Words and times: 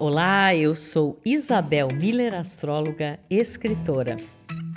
Olá, 0.00 0.56
eu 0.56 0.74
sou 0.74 1.20
Isabel 1.26 1.88
Miller, 1.88 2.32
astróloga, 2.32 3.20
escritora. 3.28 4.16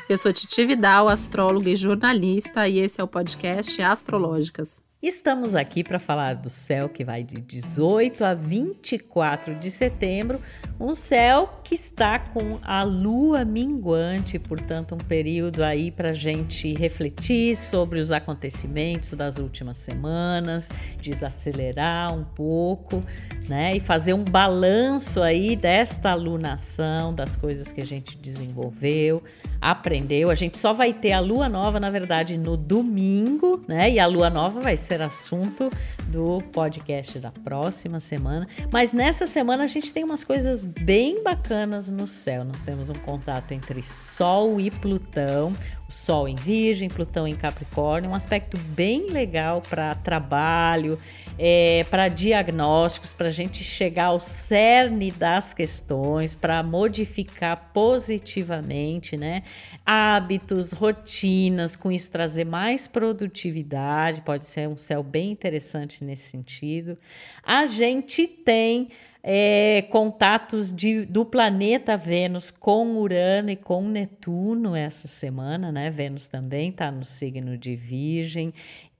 Eu 0.09 0.17
sou 0.17 0.33
Titi 0.33 0.65
Vidal, 0.65 1.07
astróloga 1.07 1.69
e 1.69 1.77
jornalista, 1.77 2.67
e 2.67 2.79
esse 2.79 2.99
é 2.99 3.03
o 3.05 3.07
podcast 3.07 3.81
Astrológicas. 3.81 4.82
Estamos 5.03 5.53
aqui 5.53 5.83
para 5.83 5.99
falar 5.99 6.35
do 6.35 6.49
céu 6.49 6.87
que 6.87 7.03
vai 7.03 7.25
de 7.25 7.41
18 7.41 8.23
a 8.23 8.33
24 8.33 9.53
de 9.53 9.69
setembro, 9.69 10.39
um 10.79 10.93
céu 10.93 11.59
que 11.61 11.75
está 11.75 12.17
com 12.17 12.57
a 12.61 12.83
lua 12.83 13.43
minguante, 13.43 14.39
portanto, 14.39 14.95
um 14.95 14.97
período 14.97 15.61
aí 15.61 15.91
para 15.91 16.13
gente 16.13 16.73
refletir 16.75 17.57
sobre 17.57 17.99
os 17.99 18.13
acontecimentos 18.13 19.11
das 19.11 19.39
últimas 19.39 19.75
semanas, 19.75 20.69
desacelerar 21.01 22.17
um 22.17 22.23
pouco, 22.23 23.03
né, 23.49 23.75
e 23.75 23.81
fazer 23.81 24.13
um 24.13 24.23
balanço 24.23 25.21
aí 25.21 25.57
desta 25.57 26.11
alunação, 26.11 27.13
das 27.13 27.35
coisas 27.35 27.73
que 27.73 27.81
a 27.81 27.85
gente 27.85 28.17
desenvolveu, 28.17 29.21
aprendeu. 29.63 30.29
A 30.29 30.35
gente 30.35 30.57
só 30.57 30.73
vai 30.73 30.93
ter 30.93 31.13
a 31.13 31.21
lua 31.21 31.47
nova, 31.47 31.79
na 31.79 31.89
verdade, 31.89 32.37
no 32.37 32.57
domingo, 32.57 33.63
né, 33.65 33.89
e 33.89 33.99
a 33.99 34.05
lua 34.05 34.29
nova 34.29 34.59
vai 34.59 34.75
ser 34.75 35.01
assunto 35.01 35.69
do 36.07 36.41
podcast 36.51 37.17
da 37.17 37.31
próxima 37.31 37.99
semana. 37.99 38.47
Mas 38.71 38.93
nessa 38.93 39.25
semana 39.25 39.63
a 39.63 39.67
gente 39.67 39.93
tem 39.93 40.03
umas 40.03 40.23
coisas 40.23 40.65
bem 40.65 41.23
bacanas 41.23 41.89
no 41.89 42.07
céu. 42.07 42.43
Nós 42.43 42.61
temos 42.61 42.89
um 42.89 42.93
contato 42.93 43.53
entre 43.53 43.81
Sol 43.81 44.59
e 44.59 44.69
Plutão, 44.69 45.53
o 45.87 45.91
Sol 45.91 46.27
em 46.27 46.35
Virgem, 46.35 46.89
Plutão 46.89 47.25
em 47.25 47.35
Capricórnio, 47.35 48.11
um 48.11 48.15
aspecto 48.15 48.57
bem 48.57 49.09
legal 49.09 49.61
para 49.61 49.95
trabalho, 49.95 50.99
é, 51.39 51.85
para 51.89 52.09
diagnósticos, 52.09 53.13
para 53.13 53.27
a 53.27 53.31
gente 53.31 53.63
chegar 53.63 54.05
ao 54.05 54.19
cerne 54.19 55.09
das 55.09 55.53
questões, 55.53 56.35
para 56.35 56.61
modificar 56.61 57.71
positivamente, 57.73 59.15
né? 59.15 59.43
Hábitos, 59.85 60.71
rotinas, 60.71 61.75
com 61.75 61.91
isso 61.91 62.11
trazer 62.11 62.45
mais 62.45 62.87
produtividade, 62.87 64.21
pode 64.21 64.45
ser 64.45 64.67
um 64.67 64.77
céu 64.77 65.03
bem 65.03 65.31
interessante 65.31 66.03
nesse 66.03 66.29
sentido. 66.29 66.97
A 67.43 67.65
gente 67.65 68.25
tem 68.27 68.89
é, 69.23 69.85
contatos 69.89 70.73
de, 70.73 71.05
do 71.05 71.23
planeta 71.23 71.95
Vênus 71.95 72.51
com 72.51 72.97
Urano 72.97 73.51
e 73.51 73.55
com 73.55 73.81
Netuno 73.87 74.75
essa 74.75 75.07
semana, 75.07 75.71
né? 75.71 75.89
Vênus 75.89 76.27
também 76.27 76.69
está 76.69 76.91
no 76.91 77.05
signo 77.05 77.57
de 77.57 77.75
Virgem 77.75 78.53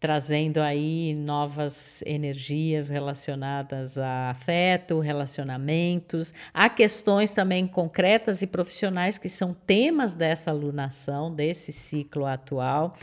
trazendo 0.03 0.57
aí 0.57 1.15
novas 1.15 2.03
energias 2.05 2.89
relacionadas 2.89 3.97
a 3.97 4.31
afeto, 4.31 4.99
relacionamentos, 4.99 6.33
há 6.53 6.67
questões 6.67 7.31
também 7.31 7.65
concretas 7.65 8.41
e 8.41 8.45
profissionais 8.45 9.17
que 9.17 9.29
são 9.29 9.55
temas 9.65 10.13
dessa 10.13 10.51
alunação, 10.51 11.33
desse 11.33 11.71
ciclo 11.71 12.25
atual, 12.25 12.97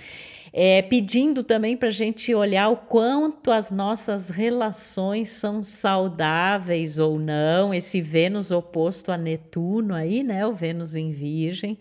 é, 0.53 0.83
pedindo 0.83 1.43
também 1.43 1.75
para 1.75 1.89
a 1.89 1.91
gente 1.91 2.35
olhar 2.35 2.69
o 2.69 2.77
quanto 2.77 3.51
as 3.51 3.73
nossas 3.73 4.29
relações 4.29 5.31
são 5.31 5.63
saudáveis 5.63 6.99
ou 6.99 7.19
não, 7.19 7.73
esse 7.73 8.03
Vênus 8.03 8.51
oposto 8.51 9.11
a 9.11 9.17
Netuno 9.17 9.95
aí, 9.95 10.23
né, 10.23 10.47
o 10.47 10.53
Vênus 10.53 10.95
em 10.95 11.13
Virgem, 11.13 11.79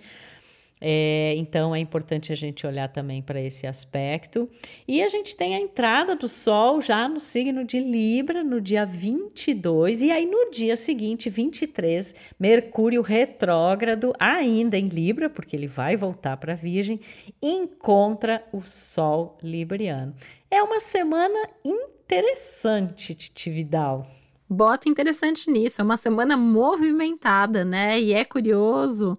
é, 0.82 1.34
então 1.36 1.76
é 1.76 1.80
importante 1.80 2.32
a 2.32 2.36
gente 2.36 2.66
olhar 2.66 2.88
também 2.88 3.22
para 3.22 3.42
esse 3.42 3.68
aspecto. 3.68 4.50
E 4.88 5.04
a 5.04 5.10
gente 5.10 5.36
tem 5.36 5.56
a 5.56 5.60
entrada 5.60 6.16
do 6.16 6.28
Sol 6.28 6.82
já 6.82 7.08
no 7.08 7.20
signo 7.20 7.66
de 7.66 7.80
Libra 7.80 8.44
no 8.44 8.62
dia 8.62 8.86
22, 8.86 10.02
e 10.02 10.12
aí 10.12 10.26
no 10.26 10.52
dia 10.52 10.76
seguinte, 10.76 11.30
23, 11.30 12.16
Mercúrio 12.40 13.02
retrógrado, 13.02 14.14
ainda 14.18 14.78
em 14.78 14.88
Libra, 14.88 15.30
porque 15.30 15.56
ele 15.56 15.68
vai 15.68 15.98
voltar 15.98 16.38
para 16.38 16.56
Virgem, 16.56 17.00
encontra 17.42 18.44
o 18.54 18.62
Sol 18.62 19.38
libriano. 19.44 20.14
É 20.50 20.64
uma 20.64 20.80
semana 20.80 21.50
interessante, 21.64 23.14
Titi 23.14 23.50
Vidal. 23.50 24.08
Bota 24.50 24.90
interessante 24.90 25.52
nisso, 25.52 25.80
é 25.80 25.84
uma 25.84 25.98
semana 25.98 26.36
movimentada, 26.36 27.64
né? 27.64 28.00
E 28.02 28.14
é 28.14 28.26
curioso 28.26 29.16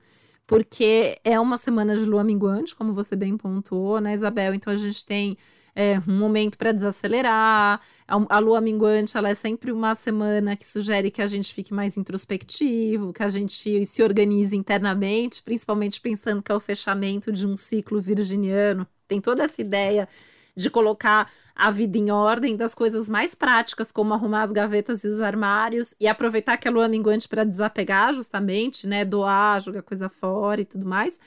porque 0.50 1.16
é 1.22 1.38
uma 1.38 1.56
semana 1.56 1.94
de 1.94 2.04
lua 2.04 2.24
minguante, 2.24 2.74
como 2.74 2.92
você 2.92 3.14
bem 3.14 3.36
pontuou, 3.36 4.00
né, 4.00 4.14
Isabel? 4.14 4.52
Então 4.52 4.72
a 4.72 4.76
gente 4.76 5.06
tem 5.06 5.38
é, 5.76 5.96
um 6.08 6.18
momento 6.18 6.58
para 6.58 6.72
desacelerar. 6.72 7.80
A, 8.08 8.38
lua 8.40 8.60
minguante 8.60 9.16
ela 9.16 9.28
é 9.28 9.34
sempre 9.34 9.70
uma 9.70 9.94
semana 9.94 10.56
que 10.56 10.66
sugere 10.66 11.08
que 11.08 11.22
a 11.22 11.26
gente 11.28 11.54
fique 11.54 11.72
mais 11.72 11.96
introspectivo, 11.96 13.12
que 13.12 13.22
a 13.22 13.28
gente 13.28 13.84
se 13.84 14.02
organize 14.02 14.56
internamente, 14.56 15.40
principalmente 15.40 16.00
pensando 16.00 16.42
que 16.42 16.50
é 16.50 16.54
o 16.56 16.58
fechamento 16.58 17.30
de 17.30 17.46
um 17.46 17.56
ciclo 17.56 18.00
virginiano. 18.00 18.84
Tem 19.06 19.20
toda 19.20 19.44
essa 19.44 19.60
ideia 19.60 20.08
de 20.60 20.70
colocar 20.70 21.30
a 21.54 21.70
vida 21.70 21.98
em 21.98 22.10
ordem, 22.10 22.56
das 22.56 22.74
coisas 22.74 23.08
mais 23.08 23.34
práticas, 23.34 23.92
como 23.92 24.14
arrumar 24.14 24.42
as 24.42 24.52
gavetas 24.52 25.04
e 25.04 25.08
os 25.08 25.20
armários, 25.20 25.94
e 26.00 26.08
aproveitar 26.08 26.56
que 26.56 26.66
a 26.66 26.70
lua 26.70 26.88
minguante 26.88 27.28
para 27.28 27.44
desapegar, 27.44 28.14
justamente, 28.14 28.86
né? 28.86 29.04
Doar, 29.04 29.60
jogar 29.60 29.82
coisa 29.82 30.08
fora 30.08 30.62
e 30.62 30.64
tudo 30.64 30.86
mais, 30.86 31.20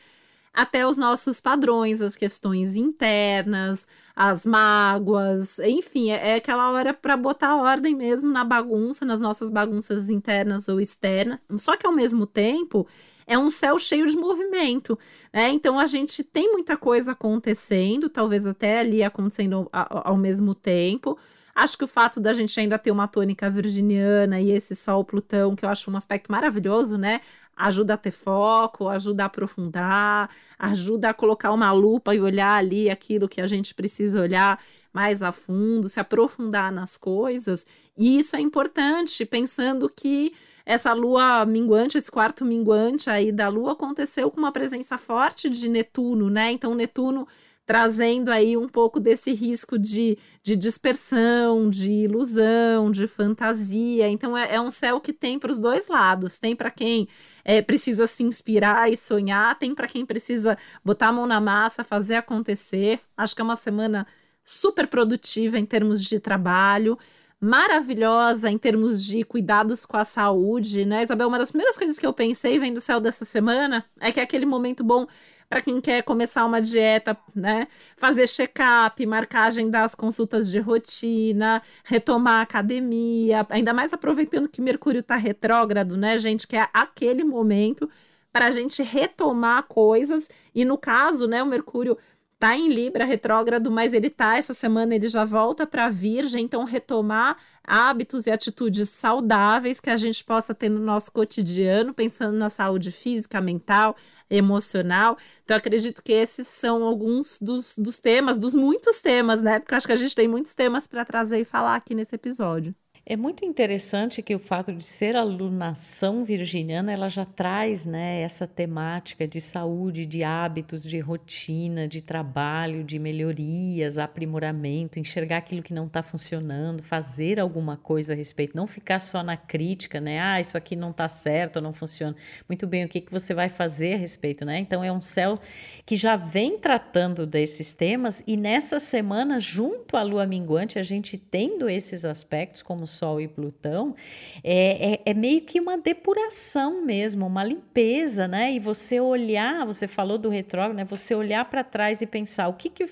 até 0.54 0.86
os 0.88 0.98
nossos 0.98 1.40
padrões, 1.40 2.02
as 2.02 2.16
questões 2.16 2.76
internas, 2.76 3.88
as 4.16 4.46
mágoas, 4.46 5.58
enfim, 5.60 6.12
é, 6.12 6.32
é 6.32 6.36
aquela 6.36 6.72
hora 6.72 6.94
para 6.94 7.18
botar 7.18 7.56
ordem 7.56 7.96
mesmo 7.96 8.32
na 8.32 8.44
bagunça, 8.44 9.04
nas 9.04 9.20
nossas 9.20 9.50
bagunças 9.50 10.10
internas 10.10 10.68
ou 10.68 10.80
externas. 10.80 11.44
Só 11.58 11.76
que 11.76 11.88
ao 11.88 11.94
mesmo 11.94 12.28
tempo, 12.28 12.88
é 13.26 13.38
um 13.38 13.50
céu 13.50 13.78
cheio 13.80 14.06
de 14.08 14.16
movimento, 14.16 14.98
né? 15.32 15.50
Então 15.50 15.80
a 15.80 15.86
gente 15.86 16.24
tem 16.24 16.52
muita 16.52 16.76
coisa 16.78 17.12
acontecendo, 17.12 18.10
talvez 18.10 18.46
até 18.46 18.80
ali 18.80 19.04
acontecendo 19.04 19.70
ao, 19.72 20.10
ao 20.10 20.18
mesmo 20.18 20.54
tempo. 20.54 21.18
Acho 21.56 21.78
que 21.78 21.84
o 21.84 21.88
fato 21.88 22.20
da 22.20 22.34
gente 22.34 22.60
ainda 22.60 22.80
ter 22.80 22.92
uma 22.92 23.08
tônica 23.08 23.50
virginiana 23.50 24.42
e 24.42 24.52
esse 24.52 24.76
Sol 24.76 25.06
Plutão, 25.06 25.56
que 25.56 25.64
eu 25.64 25.70
acho 25.70 25.92
um 25.92 25.96
aspecto 25.96 26.32
maravilhoso, 26.32 26.98
né? 26.98 27.22
Ajuda 27.56 27.94
a 27.94 27.98
ter 27.98 28.12
foco, 28.12 28.88
ajuda 28.88 29.24
a 29.24 29.26
aprofundar, 29.28 30.30
ajuda 30.58 31.10
a 31.10 31.14
colocar 31.14 31.52
uma 31.52 31.72
lupa 31.72 32.16
e 32.16 32.20
olhar 32.20 32.58
ali 32.58 32.90
aquilo 32.90 33.30
que 33.30 33.40
a 33.40 33.46
gente 33.46 33.76
precisa 33.76 34.22
olhar 34.22 34.60
mais 34.92 35.22
a 35.22 35.32
fundo, 35.32 35.90
se 35.90 36.00
aprofundar 36.00 36.72
nas 36.72 36.98
coisas. 36.98 37.66
E 37.96 38.18
isso 38.18 38.36
é 38.36 38.40
importante, 38.40 39.24
pensando 39.24 39.88
que 39.88 40.34
essa 40.66 40.94
lua 40.94 41.46
minguante, 41.46 41.98
esse 41.98 42.12
quarto 42.12 42.46
minguante 42.46 43.10
aí 43.10 43.32
da 43.32 43.50
lua 43.50 43.74
aconteceu 43.74 44.32
com 44.32 44.40
uma 44.40 44.52
presença 44.52 44.98
forte 44.98 45.50
de 45.50 45.68
Netuno, 45.68 46.30
né? 46.30 46.52
Então, 46.52 46.74
Netuno 46.74 47.28
trazendo 47.66 48.30
aí 48.30 48.58
um 48.58 48.68
pouco 48.68 49.00
desse 49.00 49.34
risco 49.34 49.80
de, 49.80 50.18
de 50.42 50.56
dispersão, 50.56 51.70
de 51.70 51.92
ilusão, 51.92 52.92
de 52.92 53.08
fantasia. 53.08 54.08
Então, 54.10 54.38
é, 54.38 54.56
é 54.56 54.62
um 54.62 54.72
céu 54.72 55.00
que 55.00 55.14
tem 55.14 55.40
para 55.40 55.52
os 55.52 55.60
dois 55.60 55.88
lados: 55.88 56.38
tem 56.38 56.56
para 56.56 56.72
quem 56.72 57.08
é, 57.44 57.62
precisa 57.62 58.08
se 58.08 58.24
inspirar 58.24 58.92
e 58.92 58.98
sonhar, 58.98 59.58
tem 59.58 59.74
para 59.76 59.88
quem 59.88 60.06
precisa 60.06 60.58
botar 60.84 61.08
a 61.10 61.14
mão 61.14 61.26
na 61.26 61.42
massa, 61.42 61.84
fazer 61.84 62.16
acontecer. 62.16 63.00
Acho 63.18 63.36
que 63.36 63.42
é 63.42 63.46
uma 63.46 63.56
semana 63.56 64.08
super 64.44 64.88
produtiva 64.88 65.58
em 65.58 65.66
termos 65.66 66.04
de 66.04 66.20
trabalho 66.20 66.98
maravilhosa 67.44 68.50
em 68.50 68.58
termos 68.58 69.06
de 69.06 69.24
cuidados 69.24 69.86
com 69.86 69.98
a 69.98 70.06
saúde, 70.06 70.86
né, 70.86 71.04
Isabel? 71.04 71.28
Uma 71.28 71.38
das 71.38 71.50
primeiras 71.50 71.78
coisas 71.78 72.00
que 72.00 72.08
eu 72.08 72.14
pensei 72.14 72.58
vendo 72.58 72.78
o 72.78 72.82
céu 72.82 73.02
dessa 73.02 73.26
semana 73.26 73.86
é 74.00 74.12
que 74.12 74.20
é 74.20 74.24
aquele 74.24 74.46
momento 74.46 74.84
bom 74.84 75.06
para 75.50 75.62
quem 75.62 75.80
quer 75.82 76.02
começar 76.04 76.46
uma 76.46 76.62
dieta, 76.62 77.16
né? 77.36 77.68
Fazer 77.98 78.28
check-up, 78.28 79.06
marcar 79.06 79.48
agendar 79.48 79.84
as 79.84 79.94
consultas 79.94 80.50
de 80.50 80.60
rotina, 80.60 81.62
retomar 81.84 82.40
a 82.40 82.42
academia, 82.44 83.46
ainda 83.50 83.74
mais 83.74 83.94
aproveitando 83.94 84.48
que 84.48 84.62
Mercúrio 84.62 85.02
está 85.02 85.16
retrógrado, 85.16 85.98
né, 85.98 86.18
gente? 86.18 86.48
Que 86.48 86.56
é 86.56 86.68
aquele 86.74 87.24
momento 87.24 87.90
para 88.32 88.48
a 88.48 88.52
gente 88.52 88.82
retomar 88.82 89.64
coisas. 89.64 90.28
E 90.56 90.66
no 90.66 90.78
caso, 90.78 91.28
né, 91.28 91.44
o 91.44 91.46
Mercúrio 91.46 91.98
tá 92.44 92.58
em 92.58 92.68
Libra 92.68 93.06
retrógrado, 93.06 93.72
mas 93.72 93.94
ele 93.94 94.10
tá 94.10 94.38
essa 94.38 94.54
semana, 94.54 94.94
ele 94.94 95.08
já 95.08 95.24
volta 95.24 95.66
para 95.66 95.88
Virgem, 95.88 96.44
então 96.44 96.66
retomar 96.66 97.38
hábitos 97.64 98.28
e 98.28 98.32
atitudes 98.32 98.90
saudáveis 98.90 99.80
que 99.80 99.90
a 99.90 99.96
gente 99.96 100.22
possa 100.26 100.54
ter 100.54 100.68
no 100.68 100.82
nosso 100.82 101.10
cotidiano, 101.14 101.94
pensando 101.94 102.38
na 102.38 102.50
saúde 102.50 102.92
física, 102.92 103.40
mental, 103.40 103.96
emocional. 104.30 105.18
Então, 105.46 105.56
acredito 105.56 106.04
que 106.04 106.12
esses 106.12 106.46
são 106.46 106.84
alguns 106.84 107.40
dos, 107.40 107.78
dos 107.78 108.00
temas, 108.00 108.36
dos 108.36 108.54
muitos 108.54 109.00
temas, 109.00 109.42
né? 109.42 109.60
Porque 109.60 109.76
acho 109.76 109.88
que 109.88 109.94
a 109.94 109.96
gente 109.96 110.14
tem 110.14 110.28
muitos 110.28 110.54
temas 110.54 110.86
para 110.86 111.06
trazer 111.06 111.40
e 111.40 111.46
falar 111.46 111.78
aqui 111.78 111.96
nesse 111.96 112.14
episódio. 112.14 112.76
É 113.06 113.18
muito 113.18 113.44
interessante 113.44 114.22
que 114.22 114.34
o 114.34 114.40
fato 114.40 114.72
de 114.72 114.86
ser 114.86 115.18
alunação 115.18 116.24
virginiana, 116.24 116.90
ela 116.90 117.10
já 117.10 117.26
traz 117.26 117.86
né, 117.86 118.22
essa 118.22 118.48
temática 118.48 119.28
de 119.28 119.42
saúde, 119.42 120.06
de 120.06 120.24
hábitos, 120.24 120.84
de 120.84 121.00
rotina, 121.00 121.86
de 121.86 122.02
trabalho, 122.02 122.82
de 122.82 122.98
melhorias, 122.98 123.98
aprimoramento, 123.98 125.00
enxergar 125.00 125.40
aquilo 125.40 125.62
que 125.62 125.74
não 125.74 125.88
está 125.88 126.02
funcionando, 126.02 126.82
fazer 126.82 127.42
alguma 127.42 127.76
coisa 127.76 128.14
a 128.14 128.16
respeito, 128.16 128.56
não 128.56 128.66
ficar 128.66 129.02
só 129.02 129.22
na 129.22 129.36
crítica, 129.36 130.00
né? 130.00 130.22
Ah, 130.22 130.40
isso 130.40 130.58
aqui 130.58 130.74
não 130.74 130.92
está 130.92 131.10
certo, 131.10 131.60
não 131.60 131.74
funciona. 131.74 132.16
Muito 132.48 132.66
bem, 132.66 132.86
o 132.86 132.88
que, 132.88 133.02
que 133.02 133.12
você 133.12 133.34
vai 133.34 133.50
fazer 133.50 133.96
a 133.96 133.98
respeito, 133.98 134.46
né? 134.46 134.60
Então 134.60 134.82
é 134.82 134.94
um 134.94 135.02
céu 135.02 135.42
que 135.86 135.98
já 135.98 136.16
vem 136.16 136.58
tratando 136.58 137.28
desses 137.28 137.74
temas 137.74 138.24
e 138.26 138.38
nessa 138.38 138.80
semana, 138.80 139.42
junto 139.42 139.98
à 139.98 140.04
lua 140.04 140.26
minguante, 140.26 140.80
a 140.80 140.84
gente 140.84 141.18
tendo 141.18 141.68
esses 141.68 142.06
aspectos 142.06 142.62
como 142.62 142.93
Sol 142.94 143.20
e 143.20 143.28
Plutão, 143.28 143.96
é, 144.44 144.94
é, 144.94 145.02
é, 145.06 145.14
meio 145.14 145.42
que 145.42 145.60
uma 145.60 145.78
depuração 145.78 146.84
mesmo, 146.86 147.26
uma 147.26 147.44
limpeza, 147.44 148.28
né? 148.28 148.54
E 148.54 148.60
você 148.60 149.00
olhar, 149.00 149.66
você 149.66 149.88
falou 149.88 150.18
do 150.18 150.30
retrógrado, 150.30 150.76
né? 150.76 150.86
Você 150.86 151.16
olhar 151.16 151.46
para 151.46 151.64
trás 151.64 152.02
e 152.02 152.06
pensar 152.06 152.48
o 152.48 152.54
que 152.54 152.70
que, 152.70 152.86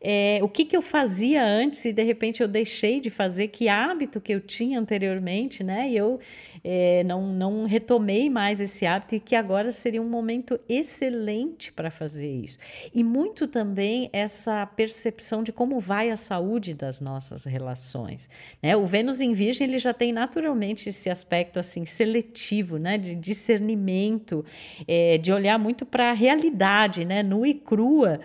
é, 0.00 0.40
o 0.42 0.48
que 0.48 0.64
que 0.64 0.76
eu 0.76 0.82
fazia 0.82 1.44
antes 1.44 1.84
e 1.84 1.92
de 1.92 2.02
repente 2.02 2.42
eu 2.42 2.48
deixei 2.48 3.00
de 3.00 3.10
fazer, 3.10 3.48
que 3.48 3.68
hábito 3.68 4.20
que 4.20 4.32
eu 4.32 4.40
tinha 4.40 4.78
anteriormente, 4.78 5.62
né? 5.62 5.88
E 5.88 5.96
eu 5.96 6.20
é, 6.62 7.04
não, 7.04 7.26
não 7.26 7.64
retomei 7.64 8.28
mais 8.30 8.60
esse 8.60 8.86
hábito 8.86 9.14
e 9.14 9.20
que 9.20 9.36
agora 9.36 9.70
seria 9.72 10.02
um 10.02 10.08
momento 10.08 10.58
excelente 10.68 11.72
para 11.72 11.90
fazer 11.90 12.30
isso. 12.30 12.58
E 12.94 13.04
muito 13.04 13.46
também 13.46 14.10
essa 14.12 14.66
percepção 14.66 15.42
de 15.42 15.52
como 15.52 15.78
vai 15.78 16.10
a 16.10 16.16
saúde 16.16 16.74
das 16.74 17.00
nossas 17.00 17.44
relações. 17.44 18.28
Né? 18.62 18.76
O 18.76 18.86
Vênus 18.86 19.20
em 19.20 19.32
Virgem 19.44 19.68
ele 19.68 19.78
já 19.78 19.92
tem 19.92 20.12
naturalmente 20.12 20.88
esse 20.88 21.10
aspecto 21.10 21.58
assim 21.58 21.84
seletivo, 21.84 22.78
né? 22.78 22.96
de 22.96 23.14
discernimento, 23.14 24.44
é, 24.88 25.18
de 25.18 25.32
olhar 25.32 25.58
muito 25.58 25.84
para 25.84 26.10
a 26.10 26.14
realidade, 26.14 27.04
né? 27.04 27.22
nua 27.22 27.48
e 27.48 27.54
crua 27.54 28.20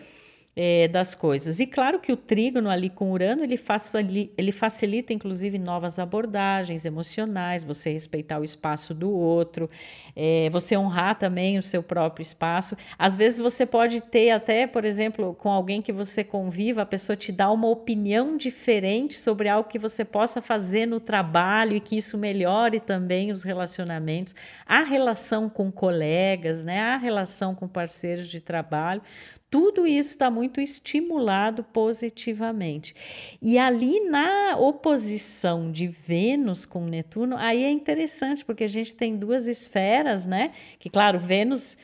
é, 0.62 0.90
das 0.90 1.16
coisas. 1.16 1.62
E 1.62 1.66
claro 1.66 2.02
que 2.02 2.12
o 2.12 2.18
trígono 2.18 2.70
ali 2.70 2.90
com 2.90 3.14
Urano, 3.14 3.46
ele, 3.46 3.56
facilita, 3.56 4.34
ele 4.38 4.52
facilita 4.52 5.14
inclusive 5.14 5.58
novas 5.58 5.98
abordagens 5.98 6.84
emocionais, 6.84 7.64
você 7.64 7.94
respeitar 7.94 8.38
o 8.42 8.44
espaço 8.44 8.94
do 8.94 9.10
outro, 9.10 9.70
é, 10.14 10.50
você 10.50 10.76
honrar 10.76 11.18
também 11.18 11.58
o 11.58 11.62
seu 11.62 11.82
próprio 11.82 12.24
espaço. 12.24 12.76
Às 12.98 13.16
vezes 13.16 13.40
você 13.40 13.66
pode 13.66 14.02
ter 14.02 14.32
até, 14.32 14.68
por 14.68 14.84
exemplo, 14.84 15.34
com 15.34 15.50
alguém 15.50 15.82
que 15.82 15.94
você 15.94 16.26
conviva, 16.26 16.82
a 16.82 16.86
pessoa 16.86 17.16
te 17.16 17.32
dá 17.32 17.50
uma 17.50 17.70
opinião 17.70 18.36
diferente 18.36 19.18
sobre 19.18 19.48
algo 19.48 19.70
que 19.70 19.80
você 19.80 20.04
possa 20.04 20.42
fazer 20.42 20.86
no 20.86 21.00
trabalho 21.00 21.78
e 21.78 21.80
que 21.80 21.96
isso 21.96 22.18
melhore 22.18 22.82
também 22.82 23.32
os 23.32 23.44
relacionamentos, 23.44 24.36
a 24.66 24.82
relação 24.82 25.48
com 25.48 25.72
colegas, 25.72 26.66
né, 26.66 26.82
a 26.82 26.98
relação 26.98 27.56
com 27.56 27.66
parceiros 27.66 28.28
de 28.28 28.42
trabalho 28.42 29.02
tudo 29.50 29.88
isso 29.88 30.12
está 30.12 30.30
muito 30.30 30.62
estimulado 30.62 31.64
positivamente. 31.64 32.94
E 33.42 33.58
ali 33.58 34.00
na 34.02 34.58
oposição 34.58 35.72
de 35.72 35.88
Vênus 35.88 36.66
com 36.66 36.86
Netuno, 36.86 37.36
aí 37.38 37.64
é 37.64 37.72
interessante, 37.72 38.46
porque 38.46 38.64
a 38.64 38.70
gente 38.70 38.94
tem 38.94 39.16
duas 39.16 39.48
esferas, 39.48 40.26
né? 40.26 40.52
Que, 40.78 40.90
claro, 40.90 41.20
Vênus 41.20 41.78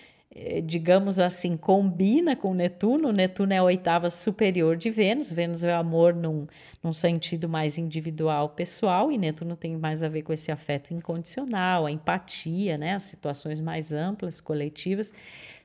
digamos 0.65 1.17
assim, 1.17 1.55
combina 1.55 2.35
com 2.35 2.53
Netuno. 2.53 3.13
Netuno 3.13 3.53
é 3.53 3.57
a 3.57 3.63
oitava 3.63 4.09
superior 4.09 4.75
de 4.75 4.89
Vênus. 4.89 5.31
Vênus 5.31 5.63
é 5.63 5.73
o 5.73 5.79
amor 5.79 6.13
num, 6.13 6.45
num 6.83 6.91
sentido 6.91 7.47
mais 7.47 7.77
individual, 7.77 8.49
pessoal, 8.49 9.09
e 9.09 9.17
Netuno 9.17 9.55
tem 9.55 9.77
mais 9.77 10.03
a 10.03 10.09
ver 10.09 10.23
com 10.23 10.33
esse 10.33 10.51
afeto 10.51 10.93
incondicional, 10.93 11.85
a 11.85 11.91
empatia, 11.91 12.77
né? 12.77 12.95
As 12.95 13.03
situações 13.03 13.61
mais 13.61 13.93
amplas, 13.93 14.41
coletivas. 14.41 15.13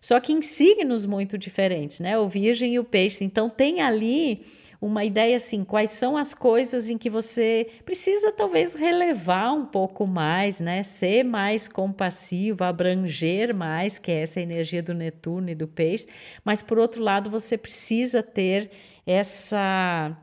Só 0.01 0.21
que 0.21 0.33
em 0.33 0.41
signos 0.41 1.05
muito 1.05 1.37
diferentes, 1.37 1.99
né? 1.99 2.17
O 2.17 2.29
Virgem 2.29 2.75
e 2.75 2.79
o 2.79 2.85
Peixe. 2.85 3.25
Então 3.25 3.51
tem 3.51 3.81
ali 3.81 4.47
uma 4.81 5.05
ideia 5.05 5.37
assim, 5.37 5.63
quais 5.63 5.91
são 5.91 6.17
as 6.17 6.33
coisas 6.33 6.89
em 6.89 6.97
que 6.97 7.11
você 7.11 7.69
precisa 7.85 8.33
talvez 8.33 8.75
relevar 8.75 9.53
um 9.53 9.67
pouco 9.67 10.07
mais, 10.07 10.59
né? 10.59 10.83
Ser 10.83 11.23
mais 11.23 11.69
compassivo, 11.69 12.65
abranger 12.65 13.55
mais, 13.55 13.99
que 13.99 14.11
é 14.11 14.23
essa 14.23 14.41
energia 14.41 14.83
do 14.83 14.95
Netuno 14.95 15.51
e 15.51 15.55
do 15.55 15.69
Peixe, 15.69 16.07
mas 16.43 16.63
por 16.63 16.79
outro 16.79 17.03
lado, 17.03 17.29
você 17.29 17.59
precisa 17.59 18.23
ter 18.23 18.71
essa 19.07 20.17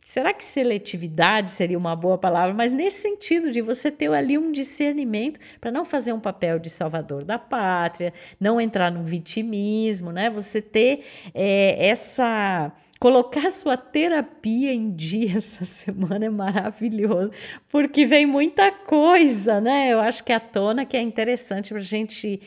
Será 0.00 0.32
que 0.32 0.44
seletividade 0.44 1.50
seria 1.50 1.78
uma 1.78 1.94
boa 1.94 2.16
palavra? 2.18 2.54
Mas 2.54 2.72
nesse 2.72 3.02
sentido 3.02 3.50
de 3.50 3.60
você 3.60 3.90
ter 3.90 4.12
ali 4.12 4.38
um 4.38 4.50
discernimento 4.50 5.38
para 5.60 5.70
não 5.70 5.84
fazer 5.84 6.12
um 6.12 6.20
papel 6.20 6.58
de 6.58 6.70
salvador 6.70 7.24
da 7.24 7.38
pátria, 7.38 8.12
não 8.40 8.60
entrar 8.60 8.90
no 8.90 9.02
vitimismo, 9.02 10.10
né? 10.10 10.30
Você 10.30 10.60
ter 10.62 11.04
é, 11.34 11.86
essa 11.86 12.72
colocar 13.02 13.50
sua 13.50 13.76
terapia 13.76 14.72
em 14.72 14.94
dia 14.94 15.34
essa 15.38 15.64
semana 15.64 16.26
é 16.26 16.30
maravilhoso, 16.30 17.32
porque 17.68 18.06
vem 18.06 18.24
muita 18.24 18.70
coisa, 18.70 19.60
né? 19.60 19.92
Eu 19.92 19.98
acho 19.98 20.22
que 20.22 20.30
é 20.30 20.36
a 20.36 20.40
tona 20.40 20.86
que 20.86 20.96
é 20.96 21.00
interessante 21.00 21.70
para 21.70 21.78
a 21.78 21.82
gente 21.82 22.40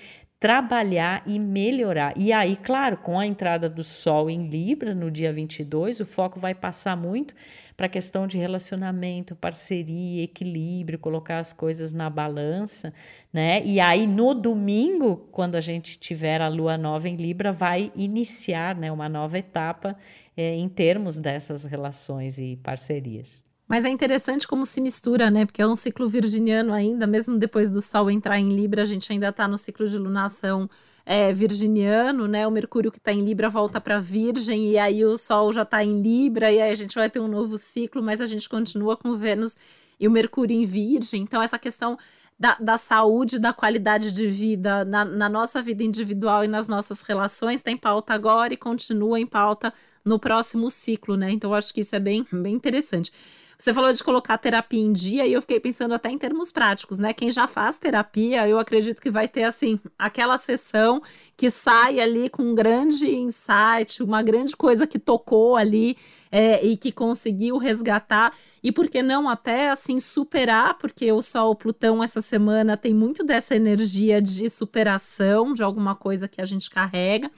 trabalhar 0.46 1.24
e 1.26 1.40
melhorar. 1.40 2.14
E 2.16 2.32
aí, 2.32 2.56
claro, 2.56 2.98
com 2.98 3.20
a 3.20 3.26
entrada 3.26 3.68
do 3.68 3.84
Sol 3.84 4.30
em 4.30 4.48
Libra 4.48 4.94
no 4.94 5.10
dia 5.10 5.34
22, 5.34 6.02
o 6.02 6.06
foco 6.06 6.40
vai 6.40 6.54
passar 6.54 6.96
muito 6.96 7.34
para 7.76 7.88
a 7.88 7.90
questão 7.90 8.28
de 8.28 8.38
relacionamento, 8.38 9.36
parceria, 9.36 10.24
equilíbrio, 10.24 11.00
colocar 11.00 11.40
as 11.40 11.52
coisas 11.52 11.94
na 11.94 12.12
balança, 12.12 12.94
né? 13.34 13.66
E 13.66 13.80
aí 13.80 14.06
no 14.06 14.36
domingo, 14.36 15.28
quando 15.32 15.56
a 15.56 15.62
gente 15.62 15.98
tiver 15.98 16.40
a 16.40 16.48
lua 16.48 16.78
nova 16.78 17.10
em 17.10 17.16
Libra, 17.16 17.52
vai 17.52 17.92
iniciar, 17.96 18.76
né, 18.76 18.92
uma 18.92 19.10
nova 19.10 19.40
etapa 19.40 19.98
é, 20.38 20.54
em 20.54 20.70
termos 20.70 21.18
dessas 21.18 21.64
relações 21.64 22.38
e 22.38 22.56
parcerias. 22.58 23.45
Mas 23.68 23.84
é 23.84 23.90
interessante 23.90 24.48
como 24.48 24.66
se 24.66 24.80
mistura, 24.80 25.32
né? 25.32 25.46
Porque 25.46 25.62
é 25.62 25.68
um 25.68 25.76
ciclo 25.76 26.08
virginiano 26.08 26.72
ainda, 26.72 27.08
mesmo 27.08 27.38
depois 27.38 27.72
do 27.72 27.82
Sol 27.82 28.12
entrar 28.12 28.40
em 28.40 28.50
Libra, 28.50 28.84
a 28.84 28.86
gente 28.86 29.12
ainda 29.12 29.30
está 29.30 29.48
no 29.48 29.58
ciclo 29.58 29.88
de 29.88 29.98
lunação 29.98 30.70
é, 31.06 31.34
virginiano, 31.34 32.28
né? 32.28 32.48
O 32.48 32.52
Mercúrio 32.52 32.92
que 32.92 33.00
está 33.00 33.12
em 33.12 33.24
Libra 33.24 33.50
volta 33.50 33.82
para 33.82 34.00
Virgem, 34.00 34.72
e 34.72 34.78
aí 34.78 35.04
o 35.04 35.18
Sol 35.18 35.52
já 35.52 35.64
está 35.64 35.84
em 35.84 36.02
Libra, 36.02 36.52
e 36.52 36.62
aí 36.62 36.72
a 36.72 36.76
gente 36.76 36.96
vai 36.96 37.10
ter 37.10 37.20
um 37.20 37.28
novo 37.28 37.58
ciclo, 37.58 38.04
mas 38.04 38.22
a 38.22 38.28
gente 38.28 38.48
continua 38.48 38.96
com 38.96 39.16
Vênus 39.16 39.56
e 40.00 40.08
o 40.08 40.12
Mercúrio 40.12 40.56
em 40.56 40.66
Virgem. 40.66 41.24
Então, 41.24 41.42
essa 41.42 41.58
questão 41.58 41.98
da, 42.40 42.58
da 42.60 42.78
saúde, 42.78 43.40
da 43.40 43.54
qualidade 43.54 44.12
de 44.12 44.28
vida 44.28 44.84
na, 44.86 45.06
na 45.06 45.30
nossa 45.30 45.62
vida 45.62 45.84
individual 45.84 46.44
e 46.44 46.48
nas 46.48 46.68
nossas 46.68 47.02
relações 47.02 47.56
está 47.56 47.72
em 47.72 47.78
pauta 47.78 48.14
agora 48.14 48.54
e 48.54 48.58
continua 48.58 49.20
em 49.20 49.26
pauta 49.26 49.74
no 50.04 50.20
próximo 50.20 50.70
ciclo, 50.70 51.16
né? 51.16 51.32
Então, 51.32 51.52
eu 51.52 51.56
acho 51.56 51.74
que 51.74 51.82
isso 51.82 51.96
é 51.96 52.00
bem, 52.00 52.28
bem 52.32 52.54
interessante. 52.54 53.12
Você 53.58 53.74
falou 53.74 53.92
de 53.92 54.04
colocar 54.04 54.38
terapia 54.38 54.82
em 54.82 54.92
dia 54.92 55.26
e 55.26 55.34
eu 55.34 55.42
fiquei 55.42 55.60
pensando 55.60 55.94
até 55.94 56.10
em 56.10 56.18
termos 56.18 56.52
práticos, 56.52 57.00
né? 57.00 57.14
Quem 57.14 57.32
já 57.32 57.48
faz 57.48 57.78
terapia, 57.78 58.48
eu 58.48 58.60
acredito 58.60 59.02
que 59.02 59.10
vai 59.10 59.28
ter 59.28 59.44
assim 59.44 59.80
aquela 59.98 60.38
sessão 60.38 61.02
que 61.38 61.50
sai 61.50 62.00
ali 62.00 62.30
com 62.30 62.44
um 62.44 62.56
grande 62.56 63.08
insight, 63.08 64.04
uma 64.04 64.22
grande 64.22 64.56
coisa 64.56 64.86
que 64.86 65.00
tocou 65.00 65.56
ali 65.56 65.98
é, 66.32 66.66
e 66.66 66.76
que 66.76 66.92
conseguiu 66.92 67.58
resgatar 67.58 68.34
e 68.62 68.72
por 68.72 68.90
que 68.90 69.02
não 69.02 69.30
até 69.30 69.70
assim 69.70 70.00
superar, 70.00 70.78
porque 70.78 71.12
o 71.12 71.22
Sol 71.22 71.56
Plutão 71.56 72.04
essa 72.04 72.20
semana 72.20 72.76
tem 72.76 72.94
muito 72.94 73.24
dessa 73.24 73.56
energia 73.56 74.22
de 74.22 74.50
superação 74.50 75.54
de 75.54 75.64
alguma 75.64 75.96
coisa 75.96 76.28
que 76.28 76.42
a 76.42 76.46
gente 76.46 76.70
carrega. 76.70 77.30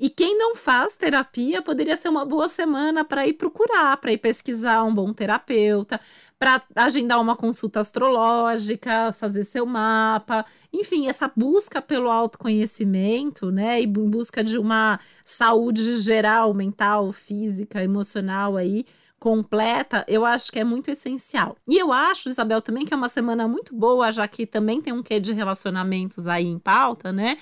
E 0.00 0.08
quem 0.08 0.38
não 0.38 0.54
faz 0.54 0.96
terapia 0.96 1.60
poderia 1.60 1.94
ser 1.94 2.08
uma 2.08 2.24
boa 2.24 2.48
semana 2.48 3.04
para 3.04 3.26
ir 3.28 3.34
procurar, 3.34 3.98
para 3.98 4.10
ir 4.10 4.16
pesquisar 4.16 4.82
um 4.82 4.94
bom 4.94 5.12
terapeuta, 5.12 6.00
para 6.38 6.62
agendar 6.74 7.20
uma 7.20 7.36
consulta 7.36 7.80
astrológica, 7.80 9.12
fazer 9.12 9.44
seu 9.44 9.66
mapa, 9.66 10.46
enfim, 10.72 11.06
essa 11.06 11.30
busca 11.36 11.82
pelo 11.82 12.08
autoconhecimento, 12.08 13.50
né, 13.50 13.78
e 13.82 13.86
busca 13.86 14.42
de 14.42 14.56
uma 14.56 14.98
saúde 15.22 15.98
geral, 15.98 16.54
mental, 16.54 17.12
física, 17.12 17.84
emocional 17.84 18.56
aí 18.56 18.86
completa, 19.18 20.02
eu 20.08 20.24
acho 20.24 20.50
que 20.50 20.58
é 20.58 20.64
muito 20.64 20.90
essencial. 20.90 21.58
E 21.68 21.76
eu 21.76 21.92
acho, 21.92 22.30
Isabel, 22.30 22.62
também 22.62 22.86
que 22.86 22.94
é 22.94 22.96
uma 22.96 23.10
semana 23.10 23.46
muito 23.46 23.74
boa, 23.76 24.10
já 24.10 24.26
que 24.26 24.46
também 24.46 24.80
tem 24.80 24.94
um 24.94 25.02
quê 25.02 25.20
de 25.20 25.34
relacionamentos 25.34 26.26
aí 26.26 26.46
em 26.46 26.58
pauta, 26.58 27.12
né? 27.12 27.36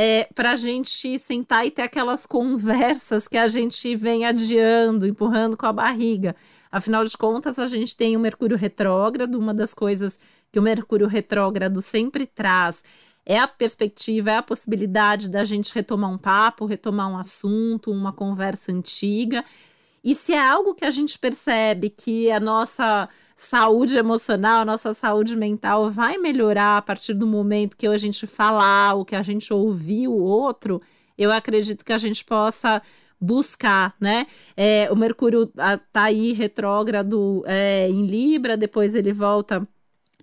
É, 0.00 0.28
para 0.32 0.52
a 0.52 0.54
gente 0.54 1.18
sentar 1.18 1.66
e 1.66 1.72
ter 1.72 1.82
aquelas 1.82 2.24
conversas 2.24 3.26
que 3.26 3.36
a 3.36 3.48
gente 3.48 3.96
vem 3.96 4.24
adiando, 4.24 5.04
empurrando 5.04 5.56
com 5.56 5.66
a 5.66 5.72
barriga. 5.72 6.36
Afinal 6.70 7.04
de 7.04 7.18
contas, 7.18 7.58
a 7.58 7.66
gente 7.66 7.96
tem 7.96 8.16
o 8.16 8.20
Mercúrio 8.20 8.56
retrógrado, 8.56 9.36
uma 9.36 9.52
das 9.52 9.74
coisas 9.74 10.20
que 10.52 10.58
o 10.60 10.62
Mercúrio 10.62 11.08
retrógrado 11.08 11.82
sempre 11.82 12.28
traz 12.28 12.84
é 13.26 13.40
a 13.40 13.48
perspectiva, 13.48 14.30
é 14.30 14.36
a 14.36 14.42
possibilidade 14.42 15.28
da 15.28 15.42
gente 15.42 15.74
retomar 15.74 16.12
um 16.12 16.18
papo, 16.18 16.64
retomar 16.64 17.10
um 17.10 17.18
assunto, 17.18 17.90
uma 17.90 18.12
conversa 18.12 18.70
antiga. 18.70 19.44
E 20.04 20.14
se 20.14 20.32
é 20.32 20.38
algo 20.38 20.76
que 20.76 20.84
a 20.84 20.90
gente 20.92 21.18
percebe 21.18 21.90
que 21.90 22.30
a 22.30 22.38
nossa 22.38 23.08
saúde 23.38 23.96
emocional, 23.96 24.64
nossa 24.64 24.92
saúde 24.92 25.36
mental 25.36 25.92
vai 25.92 26.18
melhorar 26.18 26.76
a 26.76 26.82
partir 26.82 27.14
do 27.14 27.24
momento 27.24 27.76
que 27.76 27.86
a 27.86 27.96
gente 27.96 28.26
falar, 28.26 28.94
o 28.94 29.04
que 29.04 29.14
a 29.14 29.22
gente 29.22 29.54
ouvir 29.54 30.08
o 30.08 30.18
outro, 30.18 30.82
eu 31.16 31.30
acredito 31.30 31.84
que 31.84 31.92
a 31.92 31.98
gente 31.98 32.24
possa 32.24 32.82
buscar, 33.20 33.94
né? 34.00 34.26
É, 34.56 34.90
o 34.90 34.96
Mercúrio 34.96 35.46
tá 35.92 36.02
aí 36.02 36.32
retrógrado 36.32 37.44
é, 37.46 37.88
em 37.88 38.06
Libra, 38.06 38.56
depois 38.56 38.96
ele 38.96 39.12
volta 39.12 39.62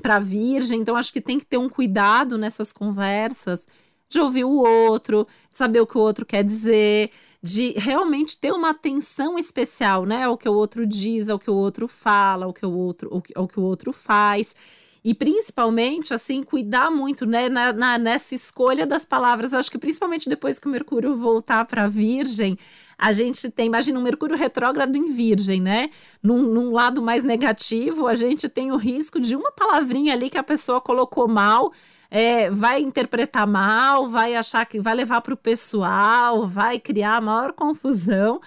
para 0.01 0.19
Virgem, 0.19 0.81
então 0.81 0.97
acho 0.97 1.13
que 1.13 1.21
tem 1.21 1.39
que 1.39 1.45
ter 1.45 1.57
um 1.57 1.69
cuidado 1.69 2.37
nessas 2.37 2.73
conversas 2.73 3.65
de 4.09 4.19
ouvir 4.19 4.43
o 4.43 4.57
outro, 4.57 5.25
de 5.49 5.57
saber 5.57 5.79
o 5.79 5.87
que 5.87 5.97
o 5.97 6.01
outro 6.01 6.25
quer 6.25 6.43
dizer, 6.43 7.11
de 7.45 7.73
realmente 7.77 8.39
ter 8.39 8.51
uma 8.51 8.71
atenção 8.71 9.37
especial, 9.37 10.03
né, 10.03 10.23
ao 10.23 10.35
que 10.35 10.49
o 10.49 10.53
outro 10.53 10.83
diz, 10.83 11.29
ao 11.29 11.37
que 11.37 11.51
o 11.51 11.53
outro 11.53 11.87
fala, 11.87 12.45
ao 12.45 12.51
que 12.51 12.65
o 12.65 12.71
outro, 12.71 13.13
ao 13.13 13.21
que, 13.21 13.33
ao 13.35 13.47
que 13.47 13.59
o 13.59 13.63
outro 13.63 13.93
faz. 13.93 14.55
E 15.03 15.13
principalmente, 15.13 16.11
assim, 16.11 16.41
cuidar 16.41 16.89
muito, 16.89 17.23
né, 17.23 17.47
na, 17.47 17.71
na, 17.71 17.99
nessa 17.99 18.33
escolha 18.33 18.87
das 18.87 19.05
palavras. 19.05 19.53
Eu 19.53 19.59
acho 19.59 19.69
que 19.69 19.77
principalmente 19.77 20.27
depois 20.27 20.57
que 20.57 20.67
o 20.67 20.71
Mercúrio 20.71 21.15
voltar 21.15 21.65
para 21.65 21.83
a 21.83 21.87
Virgem, 21.87 22.57
a 22.97 23.11
gente 23.11 23.51
tem, 23.51 23.67
imagina, 23.67 23.99
um 23.99 24.03
Mercúrio 24.03 24.35
retrógrado 24.35 24.95
em 24.95 25.13
Virgem, 25.13 25.61
né? 25.61 25.91
Num, 26.23 26.41
num, 26.41 26.71
lado 26.71 26.99
mais 26.99 27.23
negativo, 27.23 28.07
a 28.07 28.15
gente 28.15 28.49
tem 28.49 28.71
o 28.71 28.77
risco 28.77 29.19
de 29.19 29.35
uma 29.35 29.51
palavrinha 29.51 30.13
ali 30.13 30.31
que 30.31 30.39
a 30.39 30.43
pessoa 30.43 30.81
colocou 30.81 31.27
mal 31.27 31.71
é, 32.09 32.49
vai 32.49 32.81
interpretar 32.81 33.47
mal, 33.47 34.07
vai 34.07 34.35
achar 34.35 34.65
que 34.65 34.79
vai 34.79 34.95
levar 34.95 35.21
para 35.21 35.33
o 35.33 35.37
pessoal, 35.37 36.45
vai 36.45 36.79
criar 36.79 37.17
a 37.17 37.21
maior 37.21 37.53
confusão. 37.53 38.39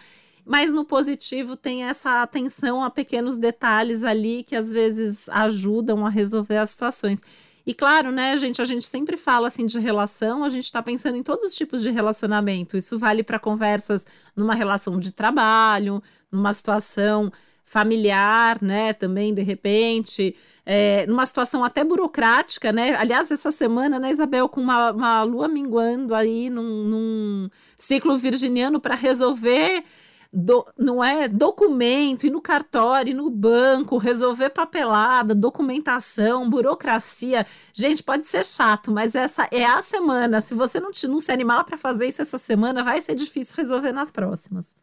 Mas 0.44 0.72
no 0.72 0.84
positivo 0.84 1.56
tem 1.56 1.84
essa 1.84 2.22
atenção 2.22 2.82
a 2.82 2.88
pequenos 2.88 3.36
detalhes 3.36 4.02
ali 4.02 4.42
que 4.42 4.56
às 4.56 4.72
vezes 4.72 5.28
ajudam 5.28 6.06
a 6.06 6.08
resolver 6.08 6.56
as 6.56 6.70
situações. 6.70 7.22
E 7.66 7.74
claro, 7.74 8.10
né, 8.10 8.34
gente, 8.38 8.62
a 8.62 8.64
gente 8.64 8.86
sempre 8.86 9.14
fala 9.18 9.48
assim 9.48 9.66
de 9.66 9.78
relação, 9.78 10.42
a 10.42 10.48
gente 10.48 10.64
está 10.64 10.82
pensando 10.82 11.18
em 11.18 11.22
todos 11.22 11.44
os 11.44 11.54
tipos 11.54 11.82
de 11.82 11.90
relacionamento. 11.90 12.78
Isso 12.78 12.98
vale 12.98 13.22
para 13.22 13.38
conversas 13.38 14.06
numa 14.34 14.54
relação 14.54 14.98
de 14.98 15.12
trabalho, 15.12 16.02
numa 16.32 16.54
situação 16.54 17.30
familiar, 17.68 18.58
né, 18.62 18.94
também 18.94 19.34
de 19.34 19.42
repente, 19.42 20.34
é, 20.64 21.06
numa 21.06 21.26
situação 21.26 21.62
até 21.62 21.84
burocrática, 21.84 22.72
né? 22.72 22.96
Aliás, 22.96 23.30
essa 23.30 23.52
semana, 23.52 23.98
né, 23.98 24.10
Isabel, 24.10 24.48
com 24.48 24.60
uma, 24.60 24.90
uma 24.90 25.22
lua 25.22 25.48
minguando 25.48 26.14
aí 26.14 26.48
num, 26.48 26.84
num 26.84 27.50
ciclo 27.76 28.16
virginiano 28.16 28.80
para 28.80 28.94
resolver. 28.94 29.84
Do, 30.30 30.66
não 30.78 31.02
é 31.02 31.26
documento, 31.26 32.26
ir 32.26 32.30
no 32.30 32.40
cartório, 32.40 33.16
no 33.16 33.30
banco, 33.30 33.96
resolver 33.96 34.50
papelada, 34.50 35.34
documentação, 35.34 36.48
burocracia. 36.50 37.46
Gente, 37.72 38.02
pode 38.02 38.26
ser 38.26 38.44
chato, 38.44 38.90
mas 38.92 39.14
essa 39.14 39.46
é 39.50 39.64
a 39.64 39.80
semana. 39.80 40.42
Se 40.42 40.54
você 40.54 40.80
não, 40.80 40.90
te, 40.90 41.06
não 41.06 41.18
se 41.18 41.32
animar 41.32 41.64
para 41.64 41.78
fazer 41.78 42.08
isso 42.08 42.20
essa 42.20 42.36
semana, 42.36 42.84
vai 42.84 43.00
ser 43.00 43.14
difícil 43.14 43.54
resolver 43.56 43.92
nas 43.92 44.10
próximas. 44.10 44.76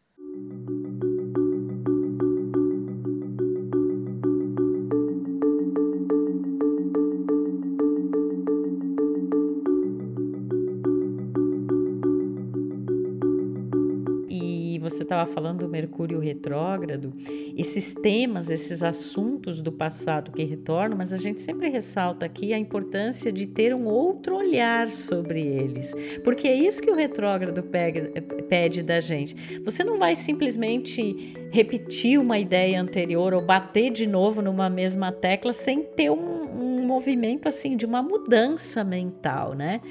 Estava 15.06 15.26
falando 15.26 15.60
do 15.60 15.70
Mercúrio 15.70 16.20
retrógrado, 16.20 17.14
esses 17.58 17.94
temas, 17.94 18.50
esses 18.50 18.84
assuntos 18.84 19.62
do 19.62 19.72
passado 19.72 20.32
que 20.32 20.44
retornam, 20.44 20.98
mas 20.98 21.14
a 21.14 21.18
gente 21.18 21.42
sempre 21.42 21.70
ressalta 21.70 22.26
aqui 22.26 22.54
a 22.54 22.58
importância 22.58 23.32
de 23.32 23.48
ter 23.48 23.74
um 23.74 23.86
outro 23.86 24.36
olhar 24.36 24.88
sobre 24.90 25.42
eles, 25.42 25.94
porque 26.24 26.48
é 26.48 26.56
isso 26.56 26.82
que 26.82 26.92
o 26.92 26.96
retrógrado 26.96 27.64
pede, 27.64 28.22
pede 28.50 28.84
da 28.84 29.00
gente. 29.00 29.60
Você 29.60 29.84
não 29.84 29.98
vai 29.98 30.16
simplesmente 30.16 31.34
repetir 31.52 32.20
uma 32.20 32.38
ideia 32.38 32.82
anterior 32.82 33.34
ou 33.34 33.42
bater 33.42 33.92
de 33.92 34.06
novo 34.06 34.42
numa 34.42 34.70
mesma 34.70 35.12
tecla 35.12 35.54
sem 35.54 35.84
ter 35.84 36.10
um, 36.10 36.45
movimento 36.86 37.50
assim 37.50 37.76
de 37.76 37.86
uma 37.86 38.02
mudança 38.02 38.84
mental, 38.84 39.54
né? 39.54 39.82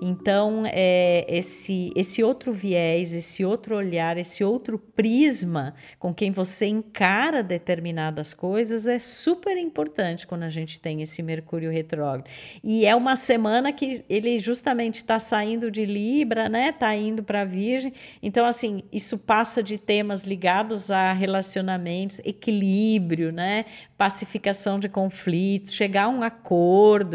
Então, 0.00 0.62
é, 0.66 1.24
esse, 1.28 1.90
esse 1.96 2.22
outro 2.22 2.52
viés, 2.52 3.12
esse 3.12 3.44
outro 3.44 3.76
olhar, 3.76 4.16
esse 4.16 4.44
outro 4.44 4.78
prisma 4.78 5.74
com 5.98 6.14
quem 6.14 6.30
você 6.30 6.66
encara 6.66 7.42
determinadas 7.42 8.32
coisas 8.34 8.86
é 8.86 8.98
super 8.98 9.56
importante 9.56 10.26
quando 10.26 10.42
a 10.42 10.48
gente 10.48 10.78
tem 10.78 11.02
esse 11.02 11.22
Mercúrio 11.22 11.70
retrógrado. 11.70 12.28
E 12.62 12.86
é 12.86 12.94
uma 12.94 13.16
semana 13.16 13.72
que 13.72 14.04
ele 14.08 14.38
justamente 14.38 14.96
está 14.96 15.18
saindo 15.18 15.70
de 15.70 15.84
Libra, 15.84 16.48
né? 16.48 16.72
Tá 16.72 16.94
indo 16.94 17.22
para 17.22 17.44
Virgem. 17.44 17.92
Então, 18.22 18.46
assim, 18.46 18.84
isso 18.92 19.18
passa 19.18 19.62
de 19.62 19.78
temas 19.78 20.22
ligados 20.22 20.90
a 20.90 21.12
relacionamentos, 21.12 22.20
equilíbrio, 22.24 23.32
né? 23.32 23.64
Pacificação 23.96 24.78
de 24.78 24.88
conflitos, 24.88 25.72
chegar 25.72 26.04
a 26.04 26.08
um 26.08 26.22
acordo, 26.22 26.43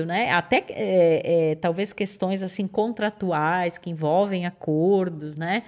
né? 0.06 0.32
Até 0.32 0.66
é, 0.70 1.52
é, 1.52 1.56
talvez 1.56 1.94
questões 1.94 2.42
assim 2.42 2.68
contratuais 2.68 3.78
que 3.78 3.90
envolvem 3.90 4.46
acordos, 4.46 5.36
né? 5.36 5.64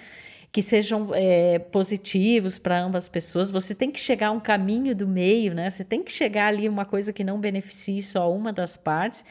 Que 0.52 0.62
sejam 0.62 1.10
é, 1.14 1.60
positivos 1.60 2.60
para 2.60 2.80
ambas 2.80 3.06
as 3.06 3.10
pessoas. 3.10 3.52
Você 3.52 3.74
tem 3.74 3.92
que 3.92 4.00
chegar 4.00 4.28
a 4.28 4.32
um 4.32 4.40
caminho 4.40 4.96
do 4.96 5.08
meio, 5.08 5.54
né? 5.54 5.70
Você 5.70 5.84
tem 5.84 6.04
que 6.04 6.12
chegar 6.12 6.48
ali 6.48 6.68
uma 6.68 6.86
coisa 6.86 7.14
que 7.14 7.24
não 7.24 7.40
beneficie 7.40 8.02
só 8.02 8.34
uma 8.34 8.52
das 8.52 8.76
partes. 8.76 9.24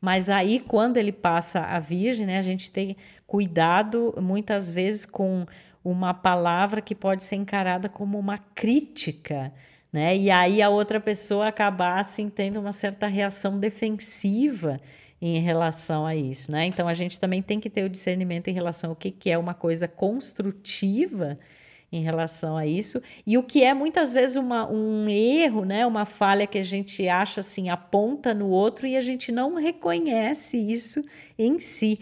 Mas 0.00 0.28
aí, 0.28 0.60
quando 0.60 0.96
ele 0.96 1.12
passa 1.12 1.60
a 1.60 1.78
virgem, 1.78 2.26
né, 2.26 2.38
a 2.38 2.42
gente 2.42 2.70
tem 2.70 2.96
cuidado 3.26 4.14
muitas 4.20 4.70
vezes 4.70 5.06
com 5.06 5.46
uma 5.82 6.12
palavra 6.12 6.80
que 6.80 6.94
pode 6.94 7.22
ser 7.22 7.36
encarada 7.36 7.88
como 7.88 8.18
uma 8.18 8.38
crítica, 8.38 9.52
né? 9.96 10.14
E 10.14 10.30
aí 10.30 10.60
a 10.60 10.68
outra 10.68 11.00
pessoa 11.00 11.48
acabar 11.48 11.98
assim 11.98 12.28
tendo 12.28 12.60
uma 12.60 12.70
certa 12.70 13.06
reação 13.06 13.58
defensiva 13.58 14.78
em 15.22 15.38
relação 15.38 16.04
a 16.04 16.14
isso, 16.14 16.52
né? 16.52 16.66
Então 16.66 16.86
a 16.86 16.92
gente 16.92 17.18
também 17.18 17.40
tem 17.40 17.58
que 17.58 17.70
ter 17.70 17.82
o 17.82 17.88
discernimento 17.88 18.48
em 18.48 18.52
relação 18.52 18.90
ao 18.90 18.96
que, 18.96 19.10
que 19.10 19.30
é 19.30 19.38
uma 19.38 19.54
coisa 19.54 19.88
construtiva 19.88 21.38
em 21.90 22.02
relação 22.02 22.58
a 22.58 22.66
isso 22.66 23.00
e 23.26 23.38
o 23.38 23.42
que 23.42 23.64
é 23.64 23.72
muitas 23.72 24.12
vezes 24.12 24.36
uma, 24.36 24.70
um 24.70 25.08
erro, 25.08 25.64
né? 25.64 25.86
Uma 25.86 26.04
falha 26.04 26.46
que 26.46 26.58
a 26.58 26.62
gente 26.62 27.08
acha 27.08 27.40
assim 27.40 27.70
aponta 27.70 28.34
no 28.34 28.50
outro 28.50 28.86
e 28.86 28.98
a 28.98 29.00
gente 29.00 29.32
não 29.32 29.54
reconhece 29.54 30.58
isso 30.58 31.02
em 31.38 31.58
si. 31.58 32.00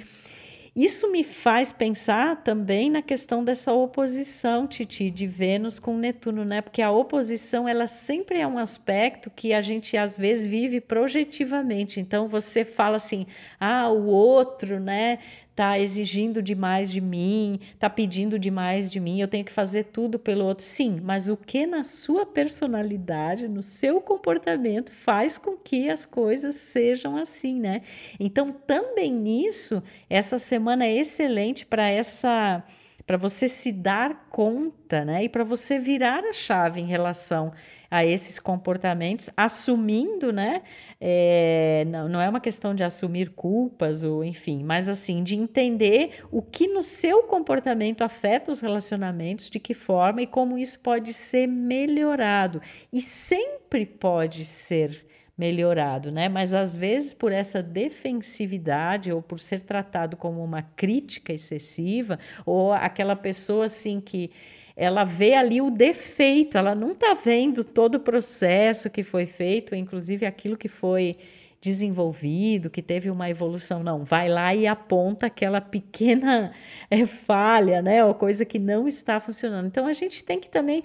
Isso 0.76 1.08
me 1.12 1.22
faz 1.22 1.72
pensar 1.72 2.42
também 2.42 2.90
na 2.90 3.00
questão 3.00 3.44
dessa 3.44 3.72
oposição, 3.72 4.66
Titi, 4.66 5.08
de 5.08 5.24
Vênus 5.24 5.78
com 5.78 5.96
Netuno, 5.96 6.44
né? 6.44 6.60
Porque 6.60 6.82
a 6.82 6.90
oposição, 6.90 7.68
ela 7.68 7.86
sempre 7.86 8.40
é 8.40 8.46
um 8.46 8.58
aspecto 8.58 9.30
que 9.30 9.52
a 9.54 9.60
gente 9.60 9.96
às 9.96 10.18
vezes 10.18 10.48
vive 10.48 10.80
projetivamente. 10.80 12.00
Então 12.00 12.26
você 12.26 12.64
fala 12.64 12.96
assim: 12.96 13.24
"Ah, 13.60 13.88
o 13.88 14.06
outro, 14.06 14.80
né, 14.80 15.20
tá 15.54 15.78
exigindo 15.78 16.42
demais 16.42 16.90
de 16.90 17.00
mim, 17.00 17.60
tá 17.78 17.88
pedindo 17.88 18.38
demais 18.38 18.90
de 18.90 18.98
mim, 18.98 19.20
eu 19.20 19.28
tenho 19.28 19.44
que 19.44 19.52
fazer 19.52 19.84
tudo 19.84 20.18
pelo 20.18 20.44
outro. 20.44 20.64
Sim, 20.64 21.00
mas 21.02 21.28
o 21.28 21.36
que 21.36 21.66
na 21.66 21.84
sua 21.84 22.26
personalidade, 22.26 23.46
no 23.46 23.62
seu 23.62 24.00
comportamento 24.00 24.92
faz 24.92 25.38
com 25.38 25.56
que 25.56 25.88
as 25.88 26.04
coisas 26.04 26.56
sejam 26.56 27.16
assim, 27.16 27.60
né? 27.60 27.82
Então, 28.18 28.52
também 28.52 29.12
nisso, 29.12 29.82
essa 30.10 30.38
semana 30.38 30.84
é 30.84 30.94
excelente 30.94 31.64
para 31.64 31.88
essa 31.88 32.64
para 33.06 33.16
você 33.16 33.48
se 33.48 33.70
dar 33.70 34.28
conta, 34.30 35.04
né? 35.04 35.24
E 35.24 35.28
para 35.28 35.44
você 35.44 35.78
virar 35.78 36.24
a 36.24 36.32
chave 36.32 36.80
em 36.80 36.86
relação 36.86 37.52
a 37.90 38.04
esses 38.04 38.38
comportamentos, 38.38 39.28
assumindo, 39.36 40.32
né? 40.32 40.62
É, 41.00 41.84
não, 41.86 42.08
não 42.08 42.20
é 42.20 42.28
uma 42.28 42.40
questão 42.40 42.74
de 42.74 42.82
assumir 42.82 43.30
culpas 43.30 44.04
ou 44.04 44.24
enfim, 44.24 44.64
mas 44.64 44.88
assim, 44.88 45.22
de 45.22 45.36
entender 45.36 46.24
o 46.30 46.40
que 46.40 46.66
no 46.66 46.82
seu 46.82 47.24
comportamento 47.24 48.02
afeta 48.02 48.50
os 48.50 48.60
relacionamentos, 48.60 49.50
de 49.50 49.60
que 49.60 49.74
forma 49.74 50.22
e 50.22 50.26
como 50.26 50.56
isso 50.56 50.80
pode 50.80 51.12
ser 51.12 51.46
melhorado. 51.46 52.60
E 52.92 53.02
sempre 53.02 53.84
pode 53.84 54.44
ser 54.44 55.06
melhorado, 55.36 56.12
né? 56.12 56.28
Mas 56.28 56.54
às 56.54 56.76
vezes 56.76 57.12
por 57.12 57.32
essa 57.32 57.62
defensividade 57.62 59.12
ou 59.12 59.20
por 59.20 59.40
ser 59.40 59.60
tratado 59.60 60.16
como 60.16 60.42
uma 60.42 60.62
crítica 60.62 61.32
excessiva 61.32 62.18
ou 62.46 62.72
aquela 62.72 63.16
pessoa 63.16 63.66
assim 63.66 64.00
que 64.00 64.30
ela 64.76 65.04
vê 65.04 65.34
ali 65.34 65.60
o 65.60 65.70
defeito, 65.70 66.58
ela 66.58 66.74
não 66.74 66.90
está 66.90 67.14
vendo 67.14 67.64
todo 67.64 67.96
o 67.96 68.00
processo 68.00 68.90
que 68.90 69.02
foi 69.02 69.26
feito, 69.26 69.74
inclusive 69.74 70.26
aquilo 70.26 70.56
que 70.56 70.68
foi 70.68 71.16
desenvolvido, 71.64 72.68
que 72.68 72.82
teve 72.82 73.08
uma 73.08 73.30
evolução, 73.30 73.82
não, 73.82 74.04
vai 74.04 74.28
lá 74.28 74.54
e 74.54 74.66
aponta 74.66 75.24
aquela 75.24 75.62
pequena 75.62 76.52
é, 76.90 77.06
falha, 77.08 77.80
né, 77.80 78.04
ou 78.04 78.14
coisa 78.14 78.44
que 78.44 78.58
não 78.58 78.86
está 78.86 79.18
funcionando. 79.18 79.66
Então 79.66 79.86
a 79.86 79.94
gente 79.94 80.22
tem 80.22 80.38
que 80.38 80.50
também, 80.50 80.82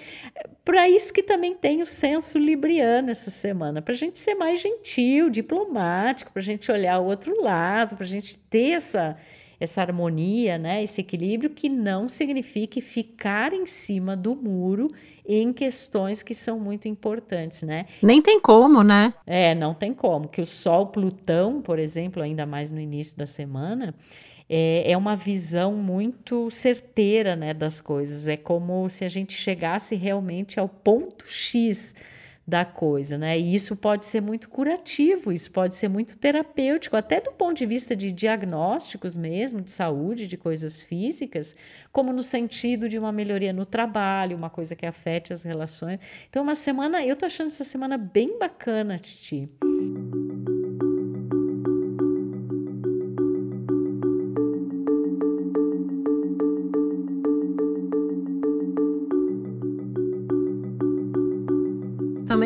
para 0.64 0.88
isso 0.88 1.12
que 1.12 1.22
também 1.22 1.54
tem 1.54 1.82
o 1.82 1.86
senso 1.86 2.40
libriano 2.40 3.12
essa 3.12 3.30
semana, 3.30 3.82
para 3.82 3.94
a 3.94 3.98
gente 3.98 4.18
ser 4.18 4.36
mais 4.36 4.62
gentil, 4.62 5.30
diplomático, 5.30 6.32
para 6.32 6.42
a 6.42 6.46
gente 6.46 6.72
olhar 6.72 7.00
o 7.00 7.08
outro 7.08 7.44
lado, 7.44 7.98
para 7.98 8.06
a 8.06 8.10
gente 8.10 8.38
ter 8.38 8.78
essa 8.78 9.18
essa 9.60 9.82
harmonia, 9.82 10.58
né, 10.58 10.84
esse 10.84 11.02
equilíbrio 11.02 11.50
que 11.50 11.68
não 11.68 12.08
signifique 12.08 12.82
ficar 12.82 13.52
em 13.54 13.66
cima 13.66 14.16
do 14.16 14.36
muro 14.36 14.92
em 15.28 15.52
questões 15.54 16.24
que 16.24 16.34
são 16.34 16.60
muito 16.60 16.88
importantes, 16.88 17.62
né? 17.62 17.86
Nem 18.02 18.22
tem 18.22 18.40
como, 18.40 18.84
né? 18.84 19.14
É, 19.28 19.54
não 19.54 19.74
tem 19.74 19.94
como. 19.94 20.28
Que 20.28 20.42
o 20.42 20.46
Sol 20.46 20.88
Plutão, 20.88 21.62
por 21.62 21.78
exemplo, 21.78 22.24
ainda 22.24 22.46
mais 22.46 22.72
no 22.72 22.80
início 22.80 23.16
da 23.16 23.28
semana, 23.28 23.94
é, 24.50 24.92
é 24.92 24.98
uma 24.98 25.16
visão 25.16 25.74
muito 25.74 26.50
certeira, 26.50 27.36
né, 27.36 27.54
das 27.54 27.80
coisas. 27.80 28.28
É 28.28 28.36
como 28.36 28.90
se 28.90 29.06
a 29.06 29.10
gente 29.10 29.34
chegasse 29.34 29.96
realmente 29.96 30.60
ao 30.60 30.68
ponto 30.68 31.28
X 31.28 31.94
da 32.50 32.66
coisa, 32.66 33.18
né? 33.18 33.40
E 33.40 33.54
isso 33.54 33.76
pode 33.78 34.06
ser 34.06 34.22
muito 34.22 34.50
curativo, 34.50 35.32
isso 35.32 35.52
pode 35.52 35.76
ser 35.76 35.88
muito 35.88 36.18
terapêutico, 36.18 36.98
até 36.98 37.22
do 37.22 37.32
ponto 37.32 37.58
de 37.58 37.66
vista 37.66 37.96
de 37.96 38.12
diagnósticos 38.12 39.16
mesmo, 39.16 39.62
de 39.62 39.72
saúde, 39.72 40.28
de 40.28 40.36
coisas 40.36 40.82
físicas, 40.82 41.56
como 41.92 42.12
no 42.12 42.24
sentido 42.24 42.90
de 42.90 42.98
uma 42.98 43.12
melhoria 43.12 43.54
no 43.54 43.66
trabalho, 43.66 44.36
uma 44.36 44.50
coisa 44.50 44.76
que 44.76 44.86
afete 44.86 45.32
as 45.32 45.44
relações. 45.44 46.00
Então, 46.30 46.44
uma 46.44 46.56
semana, 46.56 47.06
eu 47.06 47.16
tô 47.16 47.26
achando 47.26 47.48
essa 47.48 47.64
semana 47.64 47.98
bem 47.98 48.40
bacana, 48.40 48.98
Titi. 48.98 49.50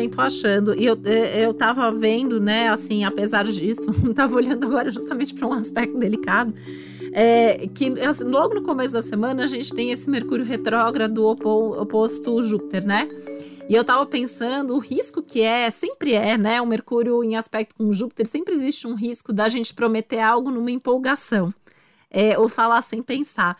Também 0.04 0.08
tô 0.08 0.20
achando. 0.20 0.74
E 0.78 0.84
eu, 0.84 0.98
é, 1.04 1.44
eu 1.44 1.54
tava 1.54 1.90
vendo, 1.90 2.40
né, 2.40 2.68
assim, 2.68 3.04
apesar 3.04 3.44
disso, 3.44 3.90
tava 4.14 4.36
olhando 4.36 4.64
agora 4.66 4.90
justamente 4.90 5.34
para 5.34 5.46
um 5.46 5.52
aspecto 5.52 5.98
delicado. 5.98 6.54
É, 7.12 7.68
que 7.68 8.00
assim, 8.00 8.24
logo 8.24 8.54
no 8.54 8.62
começo 8.62 8.92
da 8.92 9.00
semana 9.00 9.44
a 9.44 9.46
gente 9.46 9.72
tem 9.72 9.92
esse 9.92 10.10
Mercúrio 10.10 10.44
retrógrado 10.44 11.24
opo, 11.24 11.80
oposto 11.80 12.42
Júpiter, 12.42 12.84
né? 12.84 13.08
E 13.68 13.74
eu 13.74 13.84
tava 13.84 14.04
pensando 14.04 14.74
o 14.74 14.78
risco 14.78 15.22
que 15.22 15.40
é, 15.40 15.70
sempre 15.70 16.14
é, 16.14 16.36
né? 16.36 16.60
O 16.60 16.66
Mercúrio 16.66 17.22
em 17.22 17.36
aspecto 17.36 17.74
com 17.76 17.92
Júpiter, 17.92 18.26
sempre 18.26 18.54
existe 18.54 18.86
um 18.86 18.94
risco 18.94 19.32
da 19.32 19.48
gente 19.48 19.72
prometer 19.72 20.18
algo 20.18 20.50
numa 20.50 20.72
empolgação, 20.72 21.54
é, 22.10 22.36
ou 22.36 22.48
falar 22.48 22.82
sem 22.82 23.00
pensar. 23.00 23.56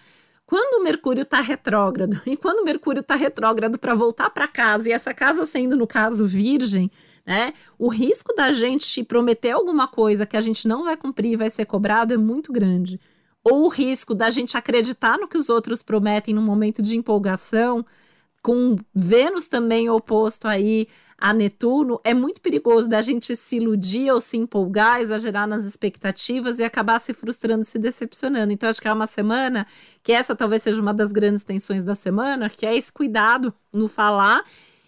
Quando 0.46 0.80
o 0.80 0.84
Mercúrio 0.84 1.22
está 1.22 1.40
retrógrado, 1.40 2.20
e 2.26 2.36
quando 2.36 2.60
o 2.60 2.64
Mercúrio 2.64 3.00
está 3.00 3.14
retrógrado 3.14 3.78
para 3.78 3.94
voltar 3.94 4.30
para 4.30 4.46
casa, 4.46 4.88
e 4.88 4.92
essa 4.92 5.14
casa 5.14 5.46
sendo, 5.46 5.76
no 5.76 5.86
caso, 5.86 6.26
virgem, 6.26 6.90
né? 7.26 7.54
O 7.78 7.88
risco 7.88 8.34
da 8.34 8.52
gente 8.52 9.02
prometer 9.02 9.52
alguma 9.52 9.88
coisa 9.88 10.26
que 10.26 10.36
a 10.36 10.40
gente 10.40 10.68
não 10.68 10.84
vai 10.84 10.96
cumprir 10.96 11.32
e 11.32 11.36
vai 11.36 11.50
ser 11.50 11.64
cobrado 11.64 12.12
é 12.12 12.16
muito 12.16 12.52
grande. 12.52 13.00
Ou 13.42 13.64
o 13.64 13.68
risco 13.68 14.14
da 14.14 14.30
gente 14.30 14.56
acreditar 14.56 15.18
no 15.18 15.28
que 15.28 15.36
os 15.36 15.48
outros 15.48 15.82
prometem 15.82 16.34
no 16.34 16.42
momento 16.42 16.82
de 16.82 16.96
empolgação, 16.96 17.84
com 18.42 18.76
Vênus 18.94 19.48
também 19.48 19.88
oposto 19.88 20.46
aí 20.46 20.86
a 21.16 21.32
Netuno, 21.32 22.00
é 22.04 22.12
muito 22.12 22.40
perigoso 22.40 22.88
da 22.88 23.00
gente 23.00 23.34
se 23.36 23.56
iludir 23.56 24.10
ou 24.12 24.20
se 24.20 24.36
empolgar, 24.36 25.00
exagerar 25.00 25.46
nas 25.46 25.64
expectativas 25.64 26.58
e 26.58 26.64
acabar 26.64 26.98
se 26.98 27.14
frustrando, 27.14 27.64
se 27.64 27.78
decepcionando. 27.78 28.52
Então, 28.52 28.68
acho 28.68 28.80
que 28.80 28.88
é 28.88 28.92
uma 28.92 29.06
semana 29.06 29.66
que 30.02 30.12
essa 30.12 30.34
talvez 30.34 30.62
seja 30.62 30.80
uma 30.80 30.92
das 30.92 31.12
grandes 31.12 31.44
tensões 31.44 31.82
da 31.82 31.94
semana, 31.94 32.50
que 32.50 32.66
é 32.66 32.76
esse 32.76 32.92
cuidado 32.92 33.54
no 33.72 33.88
falar. 33.88 34.44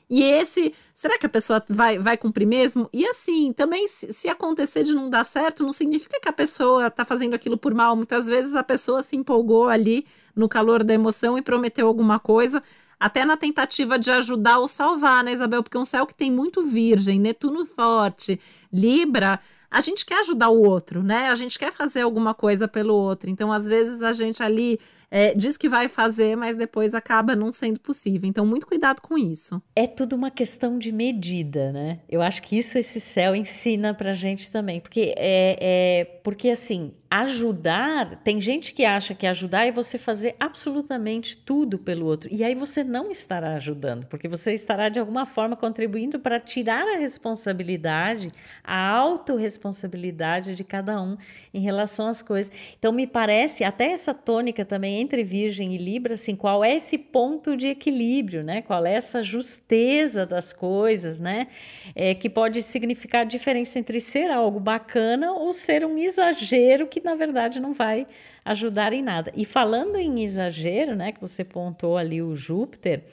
E 0.08 0.22
esse, 0.22 0.72
será 0.94 1.18
que 1.18 1.26
a 1.26 1.28
pessoa 1.28 1.62
vai, 1.68 1.98
vai 1.98 2.16
cumprir 2.16 2.46
mesmo? 2.46 2.88
E 2.92 3.04
assim, 3.06 3.52
também 3.52 3.88
se, 3.88 4.12
se 4.12 4.28
acontecer 4.28 4.84
de 4.84 4.94
não 4.94 5.10
dar 5.10 5.24
certo, 5.24 5.64
não 5.64 5.72
significa 5.72 6.20
que 6.20 6.28
a 6.28 6.32
pessoa 6.32 6.86
está 6.86 7.04
fazendo 7.04 7.34
aquilo 7.34 7.58
por 7.58 7.74
mal. 7.74 7.96
Muitas 7.96 8.28
vezes 8.28 8.54
a 8.54 8.62
pessoa 8.62 9.02
se 9.02 9.16
empolgou 9.16 9.68
ali 9.68 10.06
no 10.34 10.48
calor 10.48 10.84
da 10.84 10.94
emoção 10.94 11.36
e 11.36 11.42
prometeu 11.42 11.88
alguma 11.88 12.20
coisa, 12.20 12.60
até 12.98 13.24
na 13.24 13.36
tentativa 13.36 13.98
de 13.98 14.10
ajudar 14.10 14.58
ou 14.58 14.68
salvar, 14.68 15.22
né, 15.22 15.32
Isabel? 15.32 15.62
Porque 15.62 15.78
um 15.78 15.84
céu 15.84 16.06
que 16.06 16.14
tem 16.14 16.30
muito 16.30 16.64
virgem, 16.64 17.20
Netuno 17.20 17.64
forte, 17.64 18.40
Libra, 18.72 19.40
a 19.70 19.80
gente 19.80 20.06
quer 20.06 20.20
ajudar 20.20 20.48
o 20.48 20.62
outro, 20.62 21.02
né? 21.02 21.28
A 21.28 21.34
gente 21.34 21.58
quer 21.58 21.72
fazer 21.72 22.02
alguma 22.02 22.32
coisa 22.34 22.66
pelo 22.66 22.94
outro. 22.94 23.28
Então, 23.28 23.52
às 23.52 23.66
vezes, 23.66 24.02
a 24.02 24.12
gente 24.12 24.42
ali 24.42 24.78
é, 25.10 25.34
diz 25.34 25.56
que 25.56 25.68
vai 25.68 25.88
fazer, 25.88 26.36
mas 26.36 26.56
depois 26.56 26.94
acaba 26.94 27.36
não 27.36 27.52
sendo 27.52 27.80
possível. 27.80 28.28
Então, 28.28 28.46
muito 28.46 28.66
cuidado 28.66 29.00
com 29.00 29.18
isso. 29.18 29.60
É 29.74 29.86
tudo 29.86 30.16
uma 30.16 30.30
questão 30.30 30.78
de 30.78 30.92
medida, 30.92 31.72
né? 31.72 32.00
Eu 32.08 32.22
acho 32.22 32.42
que 32.42 32.56
isso 32.56 32.78
esse 32.78 33.00
céu 33.00 33.34
ensina 33.34 33.92
pra 33.92 34.12
gente 34.12 34.50
também. 34.50 34.80
Porque 34.80 35.14
é, 35.16 35.58
é 35.60 36.04
porque 36.22 36.50
assim, 36.50 36.92
ajudar, 37.10 38.20
tem 38.24 38.40
gente 38.40 38.72
que 38.72 38.84
acha 38.84 39.14
que 39.14 39.26
ajudar 39.26 39.66
é 39.66 39.70
você 39.70 39.96
fazer 39.96 40.34
absolutamente 40.40 41.36
tudo 41.36 41.78
pelo 41.78 42.06
outro. 42.06 42.28
E 42.32 42.42
aí 42.42 42.54
você 42.54 42.82
não 42.82 43.10
estará 43.10 43.54
ajudando, 43.54 44.06
porque 44.06 44.26
você 44.26 44.52
estará 44.52 44.88
de 44.88 44.98
alguma 44.98 45.24
forma 45.24 45.56
contribuindo 45.56 46.18
para 46.18 46.40
tirar 46.40 46.82
a 46.82 46.98
responsabilidade, 46.98 48.32
a 48.64 48.88
autorresponsabilidade 48.88 50.56
de 50.56 50.64
cada 50.64 51.00
um 51.00 51.16
em 51.54 51.60
relação 51.60 52.08
às 52.08 52.22
coisas. 52.22 52.52
Então 52.78 52.92
me 52.92 53.06
parece 53.06 53.62
até 53.62 53.92
essa 53.92 54.12
tônica 54.12 54.64
também 54.64 55.00
entre 55.00 55.22
Virgem 55.22 55.74
e 55.74 55.78
Libra, 55.78 56.14
assim, 56.14 56.34
qual 56.34 56.64
é 56.64 56.74
esse 56.74 56.98
ponto 56.98 57.56
de 57.56 57.68
equilíbrio, 57.68 58.42
né? 58.42 58.62
Qual 58.62 58.84
é 58.84 58.94
essa 58.94 59.22
justeza 59.22 60.26
das 60.26 60.52
coisas, 60.52 61.20
né? 61.20 61.46
É, 61.94 62.14
que 62.14 62.28
pode 62.28 62.62
significar 62.62 63.22
a 63.22 63.24
diferença 63.24 63.78
entre 63.78 64.00
ser 64.00 64.30
algo 64.30 64.58
bacana 64.58 65.32
ou 65.32 65.52
ser 65.52 65.84
um 65.84 65.96
exagero 65.96 66.88
que 66.96 67.04
na 67.04 67.14
verdade 67.14 67.60
não 67.60 67.74
vai 67.74 68.06
ajudar 68.42 68.94
em 68.94 69.02
nada. 69.02 69.30
E 69.36 69.44
falando 69.44 69.96
em 69.96 70.22
exagero, 70.22 70.96
né, 70.96 71.12
que 71.12 71.20
você 71.20 71.44
pontou 71.44 71.98
ali 71.98 72.22
o 72.22 72.34
Júpiter, 72.34 73.04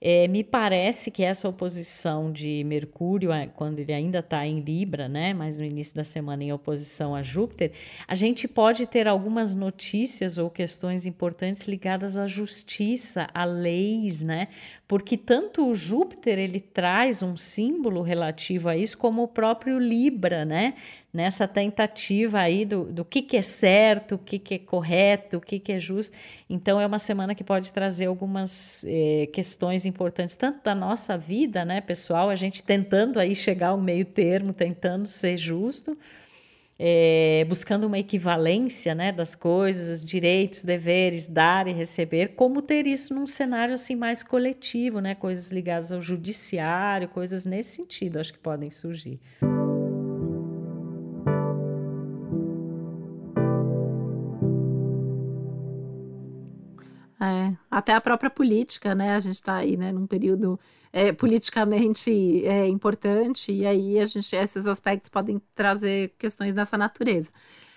é, 0.00 0.28
me 0.28 0.44
parece 0.44 1.10
que 1.10 1.24
essa 1.24 1.48
oposição 1.48 2.30
de 2.30 2.62
Mercúrio, 2.64 3.30
quando 3.56 3.80
ele 3.80 3.92
ainda 3.92 4.20
está 4.20 4.46
em 4.46 4.60
Libra, 4.60 5.08
né, 5.08 5.34
mas 5.34 5.58
no 5.58 5.64
início 5.64 5.96
da 5.96 6.04
semana 6.04 6.44
em 6.44 6.52
oposição 6.52 7.16
a 7.16 7.22
Júpiter, 7.22 7.72
a 8.06 8.14
gente 8.14 8.46
pode 8.46 8.86
ter 8.86 9.08
algumas 9.08 9.56
notícias 9.56 10.38
ou 10.38 10.48
questões 10.48 11.06
importantes 11.06 11.66
ligadas 11.66 12.16
à 12.16 12.28
justiça, 12.28 13.26
a 13.34 13.44
leis, 13.44 14.22
né? 14.22 14.48
Porque 14.86 15.16
tanto 15.16 15.66
o 15.66 15.74
Júpiter 15.74 16.38
ele 16.38 16.60
traz 16.60 17.22
um 17.22 17.36
símbolo 17.36 18.02
relativo 18.02 18.68
a 18.68 18.76
isso, 18.76 18.96
como 18.96 19.22
o 19.24 19.28
próprio 19.28 19.78
Libra, 19.78 20.44
né? 20.44 20.74
Nessa 21.16 21.48
tentativa 21.48 22.38
aí 22.38 22.66
do, 22.66 22.84
do 22.84 23.04
que, 23.04 23.22
que 23.22 23.38
é 23.38 23.42
certo, 23.42 24.16
o 24.16 24.18
que, 24.18 24.38
que 24.38 24.54
é 24.54 24.58
correto, 24.58 25.38
o 25.38 25.40
que, 25.40 25.58
que 25.58 25.72
é 25.72 25.80
justo. 25.80 26.16
Então, 26.48 26.78
é 26.78 26.86
uma 26.86 26.98
semana 26.98 27.34
que 27.34 27.42
pode 27.42 27.72
trazer 27.72 28.04
algumas 28.04 28.84
eh, 28.86 29.26
questões 29.32 29.86
importantes, 29.86 30.36
tanto 30.36 30.62
da 30.62 30.74
nossa 30.74 31.16
vida, 31.16 31.64
né, 31.64 31.80
pessoal, 31.80 32.28
a 32.28 32.36
gente 32.36 32.62
tentando 32.62 33.18
aí 33.18 33.34
chegar 33.34 33.68
ao 33.68 33.80
meio 33.80 34.04
termo, 34.04 34.52
tentando 34.52 35.06
ser 35.06 35.38
justo, 35.38 35.96
é, 36.78 37.46
buscando 37.48 37.84
uma 37.84 37.98
equivalência 37.98 38.94
né, 38.94 39.10
das 39.10 39.34
coisas, 39.34 40.04
direitos, 40.04 40.62
deveres, 40.62 41.26
dar 41.26 41.66
e 41.66 41.72
receber, 41.72 42.34
como 42.34 42.60
ter 42.60 42.86
isso 42.86 43.14
num 43.14 43.26
cenário 43.26 43.72
assim 43.72 43.96
mais 43.96 44.22
coletivo, 44.22 45.00
né, 45.00 45.14
coisas 45.14 45.50
ligadas 45.50 45.92
ao 45.92 46.02
judiciário, 46.02 47.08
coisas 47.08 47.46
nesse 47.46 47.76
sentido, 47.76 48.18
acho 48.18 48.34
que 48.34 48.38
podem 48.38 48.70
surgir. 48.70 49.18
Até 57.70 57.94
a 57.94 58.00
própria 58.00 58.30
política, 58.30 58.94
né? 58.94 59.14
A 59.14 59.18
gente 59.18 59.34
está 59.34 59.56
aí, 59.56 59.76
né, 59.76 59.92
num 59.92 60.06
período 60.06 60.58
é, 60.92 61.12
politicamente 61.12 62.10
é, 62.44 62.66
importante 62.68 63.52
e 63.52 63.66
aí 63.66 63.98
a 63.98 64.04
gente 64.04 64.34
esses 64.34 64.66
aspectos 64.66 65.08
podem 65.10 65.40
trazer 65.54 66.14
questões 66.18 66.54
dessa 66.54 66.78
natureza. 66.78 67.30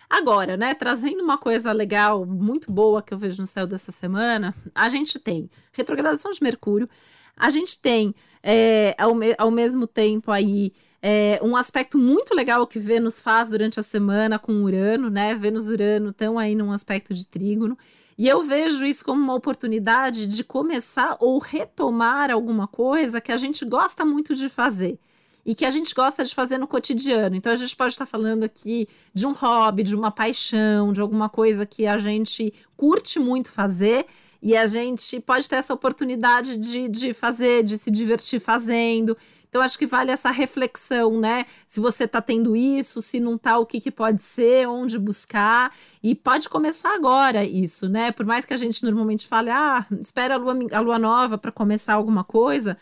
Agora, 0.10 0.58
né, 0.58 0.74
trazendo 0.74 1.22
uma 1.24 1.38
coisa 1.38 1.72
legal, 1.72 2.26
muito 2.26 2.72
boa 2.72 3.02
que 3.02 3.14
eu 3.14 3.18
vejo 3.18 3.42
no 3.42 3.48
céu 3.48 3.68
dessa 3.68 3.92
semana, 3.92 4.56
a 4.74 4.90
gente 4.90 5.20
tem 5.20 5.50
retrogradação 5.72 6.32
de 6.32 6.42
Mercúrio, 6.42 6.90
a 7.38 7.50
gente 7.50 7.80
tem 7.80 8.16
é, 8.42 8.96
ao, 8.98 9.14
me 9.14 9.36
ao 9.38 9.52
mesmo 9.52 9.86
tempo 9.86 10.32
aí 10.32 10.74
é, 11.02 11.40
um 11.42 11.56
aspecto 11.56 11.98
muito 11.98 12.34
legal 12.34 12.66
que 12.68 12.80
Vênus 12.80 13.22
faz 13.22 13.50
durante 13.50 13.80
a 13.80 13.84
semana 13.84 14.38
com 14.38 14.64
Urano, 14.64 15.10
né? 15.10 15.34
Vênus 15.36 15.68
e 15.68 15.72
Urano 15.72 16.10
estão 16.10 16.38
aí 16.38 16.56
num 16.56 16.72
aspecto 16.72 17.14
de 17.14 17.26
trígono. 17.26 17.78
E 18.20 18.28
eu 18.28 18.44
vejo 18.44 18.86
isso 18.86 19.06
como 19.06 19.24
uma 19.24 19.34
oportunidade 19.34 20.26
de 20.26 20.44
começar 20.44 21.16
ou 21.22 21.40
retomar 21.40 22.30
alguma 22.30 22.68
coisa 22.68 23.22
que 23.22 23.32
a 23.32 23.38
gente 23.38 23.64
gosta 23.64 24.04
muito 24.04 24.36
de 24.36 24.50
fazer 24.50 25.00
e 25.46 25.56
que 25.56 25.64
a 25.64 25.70
gente 25.70 25.96
gosta 25.96 26.26
de 26.26 26.36
fazer 26.36 26.58
no 26.58 26.68
cotidiano. 26.68 27.38
Então 27.38 27.50
a 27.50 27.56
gente 27.56 27.74
pode 27.74 27.94
estar 27.94 28.06
falando 28.06 28.44
aqui 28.44 28.90
de 29.14 29.26
um 29.26 29.32
hobby, 29.32 29.84
de 29.84 29.96
uma 29.96 30.12
paixão, 30.12 30.92
de 30.92 31.00
alguma 31.00 31.30
coisa 31.30 31.66
que 31.66 31.88
a 31.88 31.98
gente 31.98 32.54
curte 32.76 33.20
muito 33.20 33.54
fazer 33.54 34.06
e 34.42 34.54
a 34.54 34.66
gente 34.66 35.22
pode 35.22 35.48
ter 35.48 35.56
essa 35.56 35.74
oportunidade 35.74 36.58
de, 36.58 36.90
de 36.90 37.14
fazer, 37.14 37.64
de 37.64 37.78
se 37.78 37.90
divertir 37.90 38.42
fazendo. 38.42 39.16
Então, 39.50 39.64
acho 39.64 39.80
que 39.80 39.88
vale 39.88 40.12
essa 40.12 40.30
reflexão, 40.30 41.20
né? 41.20 41.46
Se 41.66 41.80
você 41.80 42.04
está 42.04 42.22
tendo 42.22 42.56
isso, 42.56 43.02
se 43.02 43.20
não 43.20 43.36
está, 43.36 43.58
o 43.58 43.66
que, 43.66 43.82
que 43.82 43.90
pode 43.90 44.22
ser, 44.22 44.68
onde 44.68 44.98
buscar. 45.00 45.74
E 46.04 46.14
pode 46.14 46.48
começar 46.48 46.94
agora 46.94 47.44
isso, 47.44 47.90
né? 47.90 48.12
Por 48.12 48.26
mais 48.28 48.46
que 48.46 48.54
a 48.54 48.58
gente 48.58 48.84
normalmente 48.84 49.28
fale, 49.28 49.50
ah, 49.50 49.86
espera 50.00 50.36
a 50.36 50.38
lua, 50.38 50.56
a 50.72 50.80
lua 50.80 51.00
nova 51.00 51.38
para 51.38 51.52
começar 51.52 51.96
alguma 51.96 52.24
coisa. 52.24 52.78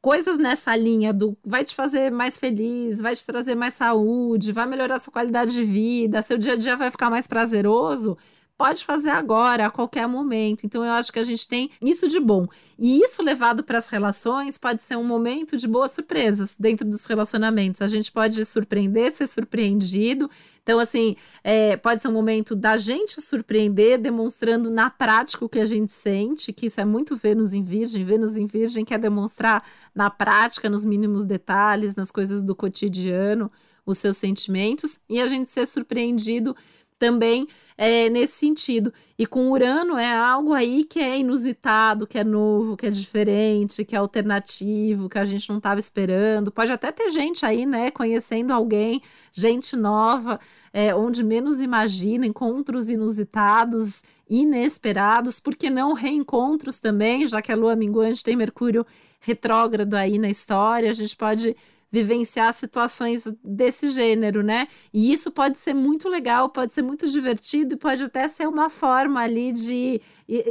Coisas 0.00 0.38
nessa 0.38 0.74
linha 0.76 1.12
do 1.12 1.36
vai 1.44 1.64
te 1.64 1.74
fazer 1.74 2.10
mais 2.10 2.38
feliz, 2.38 3.00
vai 3.00 3.14
te 3.14 3.24
trazer 3.26 3.54
mais 3.54 3.74
saúde, 3.74 4.52
vai 4.52 4.66
melhorar 4.66 4.98
sua 4.98 5.12
qualidade 5.12 5.52
de 5.54 5.64
vida, 5.64 6.22
seu 6.22 6.38
dia 6.38 6.54
a 6.54 6.56
dia 6.56 6.76
vai 6.76 6.90
ficar 6.90 7.10
mais 7.10 7.26
prazeroso 7.26 8.16
pode 8.62 8.84
fazer 8.84 9.10
agora, 9.10 9.66
a 9.66 9.70
qualquer 9.70 10.06
momento. 10.06 10.64
Então, 10.64 10.84
eu 10.84 10.92
acho 10.92 11.12
que 11.12 11.18
a 11.18 11.24
gente 11.24 11.48
tem 11.48 11.68
isso 11.80 12.06
de 12.06 12.20
bom. 12.20 12.46
E 12.78 13.02
isso 13.02 13.20
levado 13.20 13.64
para 13.64 13.76
as 13.76 13.88
relações 13.88 14.56
pode 14.56 14.84
ser 14.84 14.96
um 14.96 15.02
momento 15.02 15.56
de 15.56 15.66
boas 15.66 15.90
surpresas 15.90 16.54
dentro 16.56 16.88
dos 16.88 17.04
relacionamentos. 17.06 17.82
A 17.82 17.88
gente 17.88 18.12
pode 18.12 18.44
surpreender, 18.44 19.10
ser 19.10 19.26
surpreendido. 19.26 20.30
Então, 20.62 20.78
assim, 20.78 21.16
é, 21.42 21.76
pode 21.76 22.02
ser 22.02 22.06
um 22.06 22.12
momento 22.12 22.54
da 22.54 22.76
gente 22.76 23.20
surpreender, 23.20 23.98
demonstrando 23.98 24.70
na 24.70 24.88
prática 24.88 25.44
o 25.44 25.48
que 25.48 25.58
a 25.58 25.66
gente 25.66 25.90
sente, 25.90 26.52
que 26.52 26.66
isso 26.66 26.80
é 26.80 26.84
muito 26.84 27.16
Vênus 27.16 27.54
em 27.54 27.64
Virgem. 27.64 28.04
Vênus 28.04 28.36
em 28.36 28.46
Virgem 28.46 28.84
quer 28.84 29.00
demonstrar 29.00 29.64
na 29.92 30.08
prática, 30.08 30.70
nos 30.70 30.84
mínimos 30.84 31.24
detalhes, 31.24 31.96
nas 31.96 32.12
coisas 32.12 32.44
do 32.44 32.54
cotidiano, 32.54 33.50
os 33.84 33.98
seus 33.98 34.18
sentimentos, 34.18 35.00
e 35.08 35.20
a 35.20 35.26
gente 35.26 35.50
ser 35.50 35.66
surpreendido 35.66 36.54
também 36.96 37.48
é, 37.82 38.08
nesse 38.08 38.34
sentido. 38.34 38.94
E 39.18 39.26
com 39.26 39.50
Urano 39.50 39.98
é 39.98 40.14
algo 40.14 40.52
aí 40.52 40.84
que 40.84 41.00
é 41.00 41.18
inusitado, 41.18 42.06
que 42.06 42.16
é 42.16 42.22
novo, 42.22 42.76
que 42.76 42.86
é 42.86 42.90
diferente, 42.90 43.84
que 43.84 43.96
é 43.96 43.98
alternativo, 43.98 45.08
que 45.08 45.18
a 45.18 45.24
gente 45.24 45.48
não 45.48 45.56
estava 45.56 45.80
esperando. 45.80 46.52
Pode 46.52 46.70
até 46.70 46.92
ter 46.92 47.10
gente 47.10 47.44
aí, 47.44 47.66
né, 47.66 47.90
conhecendo 47.90 48.52
alguém, 48.52 49.02
gente 49.32 49.74
nova, 49.74 50.38
é, 50.72 50.94
onde 50.94 51.24
menos 51.24 51.60
imagina, 51.60 52.24
encontros 52.24 52.88
inusitados, 52.88 54.04
inesperados, 54.30 55.40
porque 55.40 55.68
não 55.68 55.92
reencontros 55.92 56.78
também, 56.78 57.26
já 57.26 57.42
que 57.42 57.50
a 57.50 57.56
Lua 57.56 57.74
minguante 57.74 58.22
tem 58.22 58.36
Mercúrio 58.36 58.86
retrógrado 59.18 59.94
aí 59.94 60.20
na 60.20 60.30
história, 60.30 60.88
a 60.88 60.92
gente 60.92 61.16
pode 61.16 61.56
vivenciar 61.92 62.54
situações 62.54 63.30
desse 63.44 63.90
gênero, 63.90 64.42
né? 64.42 64.66
E 64.94 65.12
isso 65.12 65.30
pode 65.30 65.58
ser 65.58 65.74
muito 65.74 66.08
legal, 66.08 66.48
pode 66.48 66.72
ser 66.72 66.80
muito 66.80 67.06
divertido 67.06 67.74
e 67.74 67.76
pode 67.76 68.02
até 68.02 68.26
ser 68.26 68.48
uma 68.48 68.70
forma 68.70 69.20
ali 69.20 69.52
de 69.52 70.00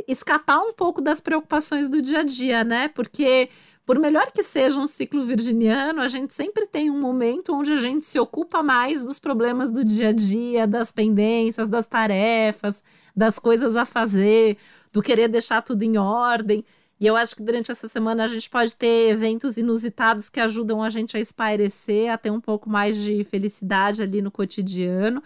escapar 0.08 0.60
um 0.60 0.71
pouco 0.71 1.01
das 1.01 1.19
preocupações 1.19 1.88
do 1.89 1.99
dia 1.99 2.19
a 2.19 2.23
dia, 2.23 2.63
né? 2.63 2.88
Porque 2.89 3.49
por 3.84 3.97
melhor 3.97 4.32
que 4.32 4.43
seja 4.43 4.80
um 4.80 4.86
ciclo 4.86 5.25
virginiano, 5.25 6.01
a 6.01 6.08
gente 6.08 6.32
sempre 6.36 6.67
tem 6.67 6.91
um 6.91 7.01
momento 7.01 7.56
onde 7.56 7.73
a 7.73 7.77
gente 7.77 8.06
se 8.06 8.19
ocupa 8.19 8.62
mais 8.62 9.04
dos 9.04 9.17
problemas 9.17 9.71
do 9.71 9.84
dia 9.84 10.10
a 10.10 10.13
dia, 10.13 10.67
das 10.67 10.91
pendências, 10.91 11.67
das 11.67 11.88
tarefas, 11.88 12.84
das 13.15 13.39
coisas 13.39 13.75
a 13.75 13.84
fazer, 13.84 14.58
do 14.93 15.01
querer 15.01 15.27
deixar 15.27 15.63
tudo 15.63 15.82
em 15.82 15.97
ordem. 15.97 16.63
E 17.02 17.08
eu 17.08 17.16
acho 17.16 17.36
que 17.36 17.42
durante 17.42 17.72
essa 17.72 17.88
semana 17.88 18.24
a 18.24 18.28
gente 18.28 18.48
pode 18.48 18.76
ter 18.76 19.10
eventos 19.10 19.58
inusitados 19.58 20.30
que 20.30 20.40
ajudam 20.40 20.84
a 20.84 20.90
gente 20.90 21.18
a 21.18 21.20
espairecer, 21.20 22.12
a 22.12 22.16
ter 22.16 22.30
um 22.30 22.40
pouco 22.40 22.70
mais 22.70 22.96
de 22.96 23.24
felicidade 23.24 24.04
ali 24.04 24.22
no 24.22 24.30
cotidiano. 24.30 25.24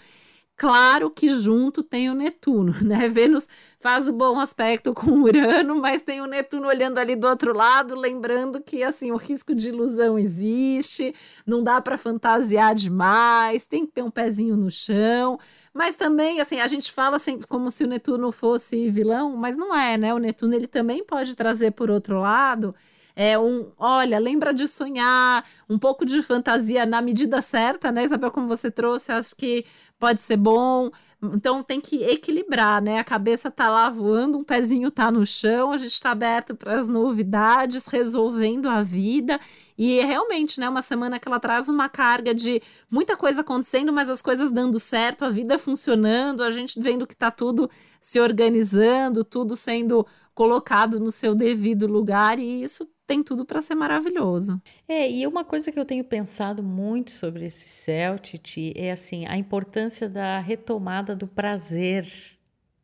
Claro 0.58 1.10
que 1.12 1.28
junto 1.28 1.84
tem 1.84 2.10
o 2.10 2.14
Netuno, 2.16 2.74
né? 2.82 3.10
Vênus 3.10 3.48
faz 3.78 4.08
o 4.08 4.14
bom 4.14 4.40
aspecto 4.40 4.94
com 4.94 5.12
Urano, 5.24 5.76
mas 5.76 6.02
tem 6.02 6.22
o 6.22 6.26
Netuno 6.26 6.68
olhando 6.68 6.98
ali 6.98 7.16
do 7.16 7.28
outro 7.28 7.54
lado, 7.54 7.94
lembrando 7.94 8.62
que 8.62 8.82
assim 8.82 9.12
o 9.12 9.18
risco 9.18 9.54
de 9.54 9.68
ilusão 9.70 10.18
existe, 10.18 11.14
não 11.46 11.62
dá 11.62 11.82
para 11.82 11.98
fantasiar 11.98 12.74
demais, 12.74 13.66
tem 13.66 13.86
que 13.86 13.92
ter 13.92 14.02
um 14.02 14.10
pezinho 14.10 14.56
no 14.56 14.72
chão. 14.72 15.38
Mas 15.74 15.98
também, 15.98 16.40
assim, 16.40 16.62
a 16.62 16.68
gente 16.68 16.90
fala 16.90 17.18
assim, 17.18 17.38
como 17.50 17.70
se 17.70 17.84
o 17.84 17.88
Netuno 17.88 18.32
fosse 18.32 18.90
vilão, 18.90 19.36
mas 19.36 19.58
não 19.58 19.76
é, 19.76 19.98
né? 19.98 20.14
O 20.14 20.20
Netuno 20.20 20.56
ele 20.56 20.68
também 20.68 21.04
pode 21.04 21.36
trazer 21.36 21.72
por 21.72 21.92
outro 21.92 22.20
lado 22.22 22.74
é 23.16 23.40
um, 23.40 23.72
olha, 23.78 24.20
lembra 24.20 24.54
de 24.54 24.68
sonhar, 24.68 25.46
um 25.70 25.80
pouco 25.80 26.06
de 26.06 26.22
fantasia 26.22 26.86
na 26.86 27.02
medida 27.02 27.42
certa, 27.42 27.92
né, 27.92 28.04
Isabel, 28.04 28.32
como 28.32 28.48
você 28.48 28.70
trouxe, 28.70 29.12
acho 29.12 29.36
que 29.36 29.66
pode 29.98 30.22
ser 30.22 30.38
bom. 30.38 30.92
Então 31.34 31.64
tem 31.64 31.80
que 31.82 32.04
equilibrar, 32.04 32.82
né? 32.82 33.00
A 33.00 33.04
cabeça 33.04 33.50
tá 33.50 33.70
lá 33.70 33.90
voando, 33.90 34.38
um 34.38 34.44
pezinho 34.44 34.92
tá 34.92 35.10
no 35.10 35.26
chão, 35.26 35.72
a 35.72 35.78
gente 35.78 35.92
está 35.92 36.12
aberto 36.12 36.56
para 36.56 36.78
as 36.78 36.88
novidades, 36.88 37.88
resolvendo 37.88 38.68
a 38.70 38.82
vida. 38.82 39.40
E 39.78 40.00
é 40.00 40.06
realmente, 40.06 40.60
né, 40.60 40.70
uma 40.70 40.82
semana 40.82 41.20
que 41.20 41.28
ela 41.28 41.40
traz 41.40 41.68
uma 41.68 41.90
carga 41.90 42.34
de 42.34 42.62
muita 42.92 43.18
coisa 43.18 43.42
acontecendo, 43.42 43.92
mas 43.92 44.10
as 44.10 44.22
coisas 44.22 44.52
dando 44.52 44.80
certo, 44.80 45.26
a 45.26 45.30
vida 45.30 45.58
funcionando, 45.58 46.44
a 46.44 46.52
gente 46.52 46.80
vendo 46.80 47.08
que 47.08 47.16
tá 47.16 47.32
tudo 47.32 47.70
se 48.00 48.20
organizando, 48.20 49.24
tudo 49.24 49.56
sendo 49.56 50.06
colocado 50.34 51.00
no 51.00 51.12
seu 51.12 51.34
devido 51.34 51.88
lugar, 51.88 52.40
e 52.40 52.62
isso 52.62 52.88
tem 53.06 53.24
tudo 53.24 53.46
para 53.46 53.62
ser 53.62 53.76
maravilhoso. 53.76 54.62
É, 54.88 55.10
e 55.10 55.26
uma 55.28 55.44
coisa 55.44 55.72
que 55.72 55.80
eu 55.80 55.86
tenho 55.86 56.04
pensado 56.04 56.64
muito 56.64 57.12
sobre 57.12 57.46
esse 57.46 57.68
céu, 57.68 58.18
Titi, 58.18 58.74
é 58.76 58.92
assim, 58.92 59.26
a 59.28 59.38
importância 59.38 60.10
da 60.10 60.40
retomada 60.40 61.16
do 61.16 61.28
prazer 61.28 62.08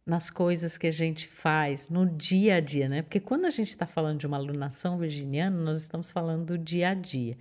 nas 0.06 0.30
coisas 0.30 0.78
que 0.78 0.88
a 0.88 0.92
gente 0.92 1.28
faz 1.28 1.90
no 1.90 2.06
dia 2.06 2.56
a 2.56 2.60
dia, 2.60 2.90
né? 2.90 3.02
Porque 3.02 3.20
quando 3.20 3.46
a 3.46 3.50
gente 3.50 3.70
está 3.70 3.86
falando 3.86 4.20
de 4.20 4.28
uma 4.28 4.38
alunação 4.38 4.98
virginiana, 4.98 5.56
nós 5.58 5.78
estamos 5.78 6.12
falando 6.12 6.46
do 6.46 6.58
dia 6.58 6.90
a 6.90 6.94
dia 6.94 7.38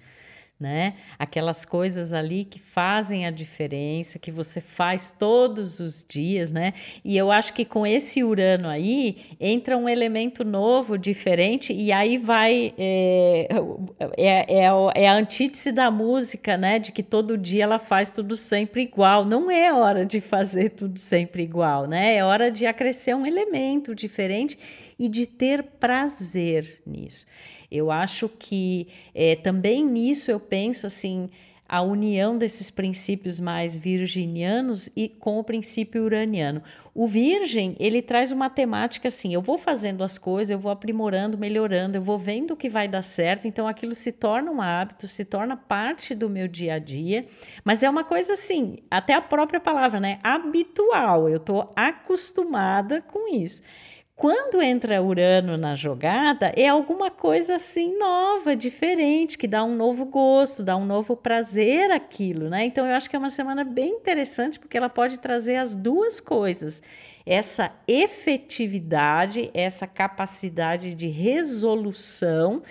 né? 0.60 0.94
Aquelas 1.18 1.64
coisas 1.64 2.12
ali 2.12 2.44
que 2.44 2.60
fazem 2.60 3.26
a 3.26 3.30
diferença, 3.30 4.18
que 4.18 4.30
você 4.30 4.60
faz 4.60 5.10
todos 5.10 5.80
os 5.80 6.04
dias, 6.06 6.52
né? 6.52 6.74
E 7.02 7.16
eu 7.16 7.32
acho 7.32 7.54
que 7.54 7.64
com 7.64 7.86
esse 7.86 8.22
Urano 8.22 8.68
aí 8.68 9.16
entra 9.40 9.76
um 9.76 9.88
elemento 9.88 10.44
novo, 10.44 10.98
diferente, 10.98 11.72
e 11.72 11.90
aí 11.90 12.18
vai. 12.18 12.74
É, 12.76 13.48
é, 14.18 14.64
é, 14.64 14.70
é 14.94 15.08
a 15.08 15.14
antítese 15.14 15.72
da 15.72 15.90
música, 15.90 16.58
né? 16.58 16.78
De 16.78 16.92
que 16.92 17.02
todo 17.02 17.38
dia 17.38 17.64
ela 17.64 17.78
faz 17.78 18.10
tudo 18.10 18.36
sempre 18.36 18.82
igual. 18.82 19.24
Não 19.24 19.50
é 19.50 19.72
hora 19.72 20.04
de 20.04 20.20
fazer 20.20 20.70
tudo 20.70 20.98
sempre 20.98 21.42
igual, 21.42 21.86
né? 21.86 22.16
É 22.16 22.24
hora 22.24 22.50
de 22.50 22.66
acrescer 22.66 23.16
um 23.16 23.24
elemento 23.24 23.94
diferente 23.94 24.58
e 25.00 25.08
de 25.08 25.24
ter 25.24 25.62
prazer 25.62 26.82
nisso. 26.86 27.26
Eu 27.72 27.90
acho 27.90 28.28
que 28.28 28.88
é, 29.14 29.34
também 29.34 29.82
nisso 29.82 30.30
eu 30.30 30.38
penso 30.38 30.86
assim 30.86 31.30
a 31.66 31.80
união 31.80 32.36
desses 32.36 32.68
princípios 32.68 33.38
mais 33.38 33.78
virginianos 33.78 34.90
e 34.94 35.08
com 35.08 35.38
o 35.38 35.44
princípio 35.44 36.02
uraniano. 36.02 36.62
O 36.92 37.06
virgem, 37.06 37.76
ele 37.78 38.02
traz 38.02 38.32
uma 38.32 38.50
temática 38.50 39.06
assim, 39.06 39.32
eu 39.32 39.40
vou 39.40 39.56
fazendo 39.56 40.02
as 40.02 40.18
coisas, 40.18 40.50
eu 40.50 40.58
vou 40.58 40.72
aprimorando, 40.72 41.38
melhorando, 41.38 41.96
eu 41.96 42.02
vou 42.02 42.18
vendo 42.18 42.50
o 42.50 42.56
que 42.56 42.68
vai 42.68 42.88
dar 42.88 43.02
certo, 43.02 43.46
então 43.46 43.68
aquilo 43.68 43.94
se 43.94 44.10
torna 44.10 44.50
um 44.50 44.60
hábito, 44.60 45.06
se 45.06 45.24
torna 45.24 45.56
parte 45.56 46.12
do 46.12 46.28
meu 46.28 46.48
dia 46.48 46.74
a 46.74 46.78
dia, 46.80 47.24
mas 47.64 47.84
é 47.84 47.88
uma 47.88 48.02
coisa 48.02 48.32
assim, 48.32 48.78
até 48.90 49.14
a 49.14 49.22
própria 49.22 49.60
palavra, 49.60 50.00
né, 50.00 50.18
habitual, 50.24 51.28
eu 51.28 51.36
estou 51.36 51.70
acostumada 51.76 53.00
com 53.00 53.32
isso. 53.32 53.62
Quando 54.20 54.60
entra 54.60 55.02
Urano 55.02 55.56
na 55.56 55.74
jogada, 55.74 56.52
é 56.54 56.68
alguma 56.68 57.10
coisa 57.10 57.54
assim 57.54 57.96
nova, 57.96 58.54
diferente, 58.54 59.38
que 59.38 59.48
dá 59.48 59.64
um 59.64 59.74
novo 59.74 60.04
gosto, 60.04 60.62
dá 60.62 60.76
um 60.76 60.84
novo 60.84 61.16
prazer 61.16 61.90
aquilo, 61.90 62.50
né? 62.50 62.66
Então 62.66 62.86
eu 62.86 62.94
acho 62.94 63.08
que 63.08 63.16
é 63.16 63.18
uma 63.18 63.30
semana 63.30 63.64
bem 63.64 63.92
interessante 63.92 64.58
porque 64.58 64.76
ela 64.76 64.90
pode 64.90 65.18
trazer 65.18 65.56
as 65.56 65.74
duas 65.74 66.20
coisas. 66.20 66.82
Essa 67.24 67.72
efetividade, 67.88 69.50
essa 69.54 69.86
capacidade 69.86 70.92
de 70.92 71.06
resolução, 71.08 72.62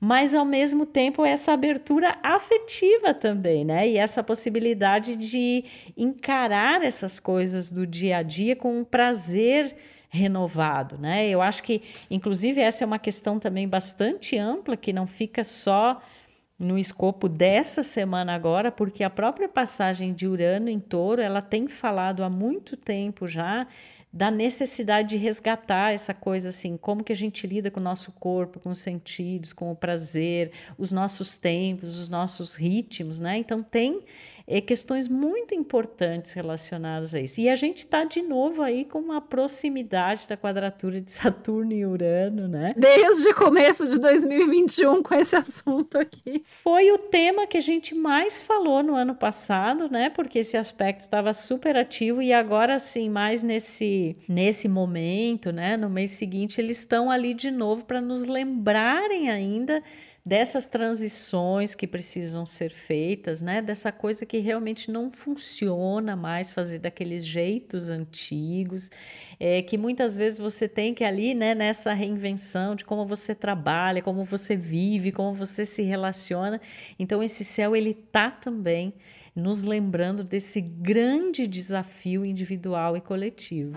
mas 0.00 0.34
ao 0.34 0.46
mesmo 0.46 0.86
tempo 0.86 1.22
essa 1.22 1.52
abertura 1.52 2.16
afetiva 2.22 3.12
também, 3.12 3.62
né? 3.62 3.86
E 3.86 3.98
essa 3.98 4.22
possibilidade 4.22 5.16
de 5.16 5.64
encarar 5.98 6.82
essas 6.82 7.20
coisas 7.20 7.70
do 7.70 7.86
dia 7.86 8.16
a 8.16 8.22
dia 8.22 8.56
com 8.56 8.78
um 8.78 8.84
prazer 8.84 9.76
renovado, 10.14 10.96
né? 10.96 11.28
Eu 11.28 11.42
acho 11.42 11.62
que, 11.62 11.82
inclusive, 12.08 12.60
essa 12.60 12.84
é 12.84 12.86
uma 12.86 13.00
questão 13.00 13.38
também 13.40 13.68
bastante 13.68 14.38
ampla 14.38 14.76
que 14.76 14.92
não 14.92 15.08
fica 15.08 15.42
só 15.42 16.00
no 16.56 16.78
escopo 16.78 17.28
dessa 17.28 17.82
semana 17.82 18.32
agora, 18.32 18.70
porque 18.70 19.02
a 19.02 19.10
própria 19.10 19.48
passagem 19.48 20.14
de 20.14 20.26
Urano 20.28 20.68
em 20.68 20.78
Touro, 20.78 21.20
ela 21.20 21.42
tem 21.42 21.66
falado 21.66 22.22
há 22.22 22.30
muito 22.30 22.76
tempo 22.76 23.26
já 23.26 23.66
da 24.12 24.30
necessidade 24.30 25.08
de 25.08 25.16
resgatar 25.16 25.92
essa 25.92 26.14
coisa 26.14 26.50
assim, 26.50 26.76
como 26.76 27.02
que 27.02 27.12
a 27.12 27.16
gente 27.16 27.44
lida 27.48 27.68
com 27.68 27.80
o 27.80 27.82
nosso 27.82 28.12
corpo, 28.12 28.60
com 28.60 28.70
os 28.70 28.78
sentidos, 28.78 29.52
com 29.52 29.72
o 29.72 29.74
prazer, 29.74 30.52
os 30.78 30.92
nossos 30.92 31.36
tempos, 31.36 31.98
os 31.98 32.08
nossos 32.08 32.54
ritmos, 32.54 33.18
né? 33.18 33.36
Então 33.36 33.60
tem 33.60 34.04
é, 34.46 34.60
questões 34.60 35.08
muito 35.08 35.54
importantes 35.54 36.32
relacionadas 36.32 37.14
a 37.14 37.20
isso. 37.20 37.40
E 37.40 37.48
a 37.48 37.56
gente 37.56 37.78
está 37.78 38.04
de 38.04 38.22
novo 38.22 38.62
aí 38.62 38.84
com 38.84 38.98
uma 38.98 39.20
proximidade 39.20 40.26
da 40.28 40.36
quadratura 40.36 41.00
de 41.00 41.10
Saturno 41.12 41.72
e 41.72 41.86
Urano, 41.86 42.46
né? 42.48 42.74
Desde 42.76 43.28
o 43.28 43.34
começo 43.34 43.84
de 43.84 43.98
2021 43.98 45.02
com 45.02 45.14
esse 45.14 45.34
assunto 45.34 45.98
aqui. 45.98 46.42
Foi 46.44 46.90
o 46.92 46.98
tema 46.98 47.46
que 47.46 47.56
a 47.56 47.62
gente 47.62 47.94
mais 47.94 48.42
falou 48.42 48.82
no 48.82 48.94
ano 48.94 49.14
passado, 49.14 49.88
né? 49.90 50.10
Porque 50.10 50.40
esse 50.40 50.56
aspecto 50.56 51.02
estava 51.02 51.32
super 51.32 51.76
ativo 51.76 52.20
e 52.20 52.32
agora 52.32 52.78
sim, 52.78 53.08
mais 53.08 53.42
nesse 53.42 54.16
nesse 54.28 54.68
momento, 54.68 55.52
né, 55.52 55.76
no 55.76 55.88
mês 55.88 56.12
seguinte, 56.12 56.60
eles 56.60 56.78
estão 56.78 57.10
ali 57.10 57.34
de 57.34 57.50
novo 57.50 57.84
para 57.84 58.00
nos 58.00 58.24
lembrarem 58.24 59.30
ainda 59.30 59.82
dessas 60.24 60.66
transições 60.68 61.74
que 61.74 61.86
precisam 61.86 62.46
ser 62.46 62.70
feitas, 62.70 63.42
né? 63.42 63.60
Dessa 63.60 63.92
coisa 63.92 64.24
que 64.24 64.38
realmente 64.38 64.90
não 64.90 65.10
funciona 65.10 66.16
mais 66.16 66.50
fazer 66.50 66.78
daqueles 66.78 67.26
jeitos 67.26 67.90
antigos, 67.90 68.90
é, 69.38 69.60
que 69.60 69.76
muitas 69.76 70.16
vezes 70.16 70.38
você 70.38 70.66
tem 70.66 70.94
que 70.94 71.04
ali, 71.04 71.34
né? 71.34 71.54
Nessa 71.54 71.92
reinvenção 71.92 72.74
de 72.74 72.84
como 72.84 73.04
você 73.04 73.34
trabalha, 73.34 74.00
como 74.00 74.24
você 74.24 74.56
vive, 74.56 75.12
como 75.12 75.34
você 75.34 75.66
se 75.66 75.82
relaciona. 75.82 76.60
Então 76.98 77.22
esse 77.22 77.44
céu 77.44 77.76
ele 77.76 77.92
tá 77.92 78.30
também 78.30 78.94
nos 79.36 79.62
lembrando 79.62 80.24
desse 80.24 80.60
grande 80.60 81.46
desafio 81.46 82.24
individual 82.24 82.96
e 82.96 83.00
coletivo. 83.00 83.74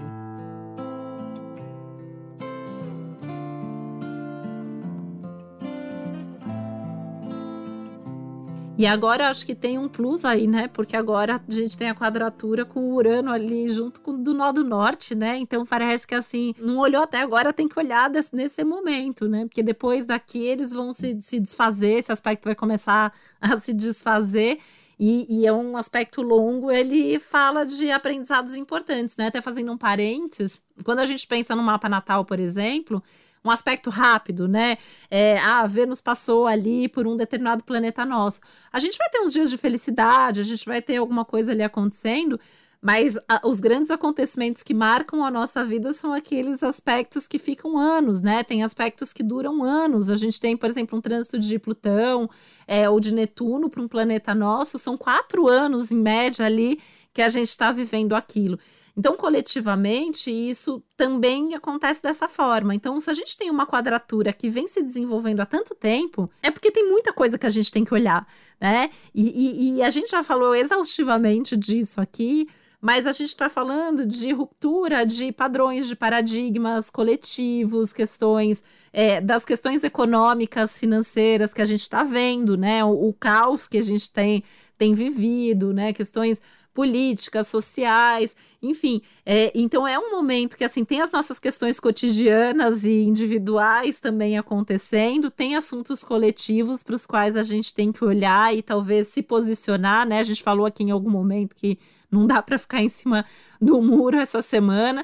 E 8.78 8.86
agora 8.86 9.28
acho 9.28 9.44
que 9.44 9.56
tem 9.56 9.80
um 9.80 9.90
plus 9.90 10.24
aí, 10.24 10.46
né? 10.46 10.68
Porque 10.68 10.96
agora 10.96 11.42
a 11.48 11.52
gente 11.52 11.76
tem 11.76 11.90
a 11.90 11.96
quadratura 11.96 12.64
com 12.64 12.80
o 12.80 12.94
Urano 12.94 13.32
ali 13.32 13.68
junto 13.68 14.00
com 14.00 14.22
do 14.22 14.36
nó 14.36 14.52
do 14.52 14.64
norte, 14.64 15.16
né? 15.16 15.36
Então 15.38 15.66
parece 15.66 16.06
que 16.06 16.14
assim, 16.14 16.54
não 16.60 16.78
olhou 16.78 17.02
até 17.02 17.20
agora, 17.20 17.52
tem 17.52 17.68
que 17.68 17.80
olhar 17.80 18.08
desse, 18.08 18.36
nesse 18.36 18.64
momento, 18.64 19.28
né? 19.28 19.46
Porque 19.46 19.64
depois 19.64 20.06
daqui 20.06 20.46
eles 20.46 20.74
vão 20.74 20.94
se, 20.94 21.20
se 21.22 21.40
desfazer, 21.40 21.98
esse 21.98 22.12
aspecto 22.12 22.46
vai 22.46 22.54
começar 22.54 23.12
a 23.42 23.60
se 23.60 23.74
desfazer. 23.74 24.60
E, 25.00 25.42
e, 25.42 25.46
é 25.46 25.54
um 25.54 25.78
aspecto 25.78 26.24
longo, 26.24 26.72
ele 26.72 27.20
fala 27.20 27.64
de 27.66 27.92
aprendizados 27.92 28.56
importantes, 28.58 29.16
né? 29.18 29.28
Até 29.28 29.42
fazendo 29.42 29.72
um 29.72 29.78
parênteses, 29.78 30.64
quando 30.84 31.00
a 31.00 31.06
gente 31.06 31.26
pensa 31.28 31.56
no 31.56 31.62
mapa 31.62 31.88
natal, 31.88 32.26
por 32.26 32.40
exemplo, 32.40 33.02
um 33.44 33.52
aspecto 33.52 33.90
rápido, 33.90 34.48
né? 34.48 34.78
É, 35.10 35.40
ah, 35.40 35.66
Vênus 35.68 36.02
passou 36.02 36.48
ali 36.48 36.88
por 36.88 37.08
um 37.08 37.16
determinado 37.16 37.64
planeta 37.64 38.06
nosso. 38.06 38.42
A 38.72 38.80
gente 38.80 38.98
vai 38.98 39.10
ter 39.10 39.20
uns 39.22 39.34
dias 39.34 39.50
de 39.50 39.58
felicidade, 39.58 40.40
a 40.40 40.44
gente 40.44 40.66
vai 40.66 40.82
ter 40.82 40.98
alguma 40.98 41.24
coisa 41.24 41.52
ali 41.52 41.64
acontecendo, 41.64 42.40
mas 42.82 43.18
a, 43.28 43.42
os 43.46 43.60
grandes 43.60 43.90
acontecimentos 43.90 44.62
que 44.64 44.74
marcam 44.74 45.24
a 45.24 45.32
nossa 45.32 45.64
vida 45.64 45.92
são 45.94 46.14
aqueles 46.14 46.62
aspectos 46.64 47.28
que 47.28 47.40
ficam 47.40 47.78
anos, 47.78 48.22
né? 48.22 48.44
Tem 48.44 48.64
aspectos 48.64 49.12
que 49.12 49.24
duram 49.24 49.64
anos. 49.64 50.10
A 50.10 50.16
gente 50.16 50.40
tem, 50.40 50.56
por 50.56 50.70
exemplo, 50.70 50.98
um 50.98 51.02
trânsito 51.02 51.40
de 51.40 51.58
Plutão 51.58 52.30
é, 52.68 52.90
ou 52.90 53.00
de 53.00 53.14
Netuno 53.14 53.70
para 53.70 53.82
um 53.82 53.88
planeta 53.88 54.36
nosso, 54.36 54.78
são 54.78 54.98
quatro 54.98 55.48
anos 55.48 55.92
em 55.92 55.98
média 55.98 56.46
ali 56.46 56.80
que 57.14 57.22
a 57.22 57.30
gente 57.30 57.50
está 57.50 57.72
vivendo 57.72 58.16
aquilo. 58.16 58.60
Então, 58.98 59.16
coletivamente, 59.16 60.32
isso 60.32 60.84
também 60.96 61.54
acontece 61.54 62.02
dessa 62.02 62.28
forma. 62.28 62.74
Então, 62.74 63.00
se 63.00 63.12
a 63.12 63.14
gente 63.14 63.38
tem 63.38 63.52
uma 63.52 63.68
quadratura 63.68 64.34
que 64.34 64.50
vem 64.50 64.66
se 64.66 64.82
desenvolvendo 64.82 65.40
há 65.40 65.46
tanto 65.46 65.76
tempo, 65.76 66.28
é 66.42 66.50
porque 66.50 66.72
tem 66.72 66.90
muita 66.90 67.14
coisa 67.14 67.38
que 67.38 67.46
a 67.46 67.50
gente 67.50 67.72
tem 67.72 67.86
que 67.86 67.94
olhar, 67.94 68.28
né? 68.60 68.90
E, 69.14 69.30
e, 69.30 69.76
e 69.76 69.84
a 69.84 69.90
gente 69.92 70.10
já 70.10 70.24
falou 70.24 70.56
exaustivamente 70.56 71.56
disso 71.56 72.02
aqui. 72.02 72.48
Mas 72.80 73.08
a 73.08 73.12
gente 73.12 73.30
está 73.30 73.50
falando 73.50 74.06
de 74.06 74.32
ruptura 74.32 75.04
de 75.04 75.32
padrões, 75.32 75.88
de 75.88 75.96
paradigmas 75.96 76.92
coletivos, 76.92 77.92
questões 77.92 78.64
é, 78.94 79.20
das 79.20 79.44
questões 79.44 79.84
econômicas, 79.84 80.80
financeiras 80.80 81.54
que 81.54 81.62
a 81.62 81.66
gente 81.66 81.82
está 81.82 82.04
vendo, 82.04 82.56
né? 82.56 82.86
O, 82.86 83.10
o, 83.10 83.14
caos 83.14 83.68
que 83.68 83.80
a 83.80 83.82
gente 83.82 84.12
tem, 84.12 84.44
tem 84.78 84.94
vivido, 84.94 85.74
né? 85.74 85.94
Questões 85.94 86.42
políticas, 86.78 87.48
sociais, 87.48 88.36
enfim. 88.62 89.02
É, 89.26 89.52
então 89.56 89.88
é 89.88 89.98
um 89.98 90.12
momento 90.12 90.56
que 90.56 90.64
assim 90.64 90.86
tem 90.86 91.02
as 91.02 91.12
nossas 91.12 91.40
questões 91.40 91.80
cotidianas 91.80 92.86
e 92.86 93.02
individuais 93.02 94.00
também 94.00 94.38
acontecendo, 94.38 95.32
tem 95.32 95.56
assuntos 95.56 96.04
coletivos 96.04 96.84
para 96.84 96.94
os 96.94 97.08
quais 97.08 97.36
a 97.36 97.42
gente 97.42 97.74
tem 97.74 97.92
que 97.92 98.06
olhar 98.06 98.56
e 98.56 98.62
talvez 98.62 99.08
se 99.08 99.24
posicionar, 99.24 100.08
né? 100.08 100.20
A 100.20 100.24
gente 100.24 100.44
falou 100.44 100.68
aqui 100.68 100.84
em 100.84 100.92
algum 100.92 101.10
momento 101.10 101.56
que 101.56 101.80
não 102.12 102.28
dá 102.28 102.44
para 102.44 102.60
ficar 102.60 102.84
em 102.84 102.90
cima 102.90 103.26
do 103.60 103.82
muro 103.82 104.18
essa 104.18 104.44
semana. 104.44 105.04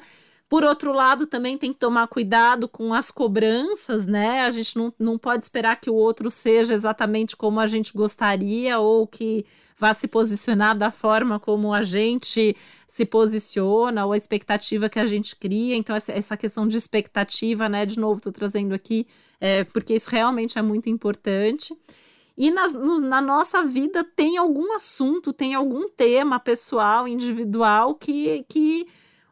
Por 0.53 0.63
outro 0.63 0.93
lado, 0.93 1.25
também 1.25 1.57
tem 1.57 1.73
que 1.73 1.79
tomar 1.79 2.07
cuidado 2.07 2.67
com 2.67 2.93
as 2.93 3.09
cobranças, 3.09 4.05
né? 4.05 4.41
A 4.41 4.51
gente 4.51 4.77
não, 4.77 4.93
não 4.99 5.17
pode 5.17 5.41
esperar 5.41 5.77
que 5.77 5.89
o 5.89 5.95
outro 5.95 6.29
seja 6.29 6.75
exatamente 6.75 7.35
como 7.35 7.59
a 7.59 7.65
gente 7.65 7.91
gostaria 7.91 8.77
ou 8.77 9.07
que 9.07 9.47
vá 9.75 9.95
se 9.95 10.07
posicionar 10.07 10.77
da 10.77 10.91
forma 10.91 11.39
como 11.39 11.73
a 11.73 11.81
gente 11.81 12.55
se 12.87 13.03
posiciona 13.03 14.05
ou 14.05 14.11
a 14.11 14.15
expectativa 14.15 14.87
que 14.87 14.99
a 14.99 15.07
gente 15.07 15.35
cria. 15.35 15.75
Então, 15.75 15.95
essa, 15.95 16.37
questão 16.37 16.67
de 16.67 16.77
expectativa, 16.77 17.67
né? 17.67 17.83
De 17.83 17.99
novo, 17.99 18.17
estou 18.17 18.31
trazendo 18.31 18.75
aqui, 18.75 19.07
é, 19.41 19.63
porque 19.63 19.95
isso 19.95 20.11
realmente 20.11 20.59
é 20.59 20.61
muito 20.61 20.87
importante. 20.87 21.75
E 22.37 22.51
na, 22.51 22.67
no, 22.67 23.01
na 23.01 23.21
nossa 23.23 23.63
vida 23.63 24.03
tem 24.03 24.37
algum 24.37 24.71
assunto, 24.75 25.33
tem 25.33 25.55
algum 25.55 25.89
tema 25.89 26.39
pessoal, 26.39 27.07
individual 27.07 27.95
que. 27.95 28.45
que 28.47 28.85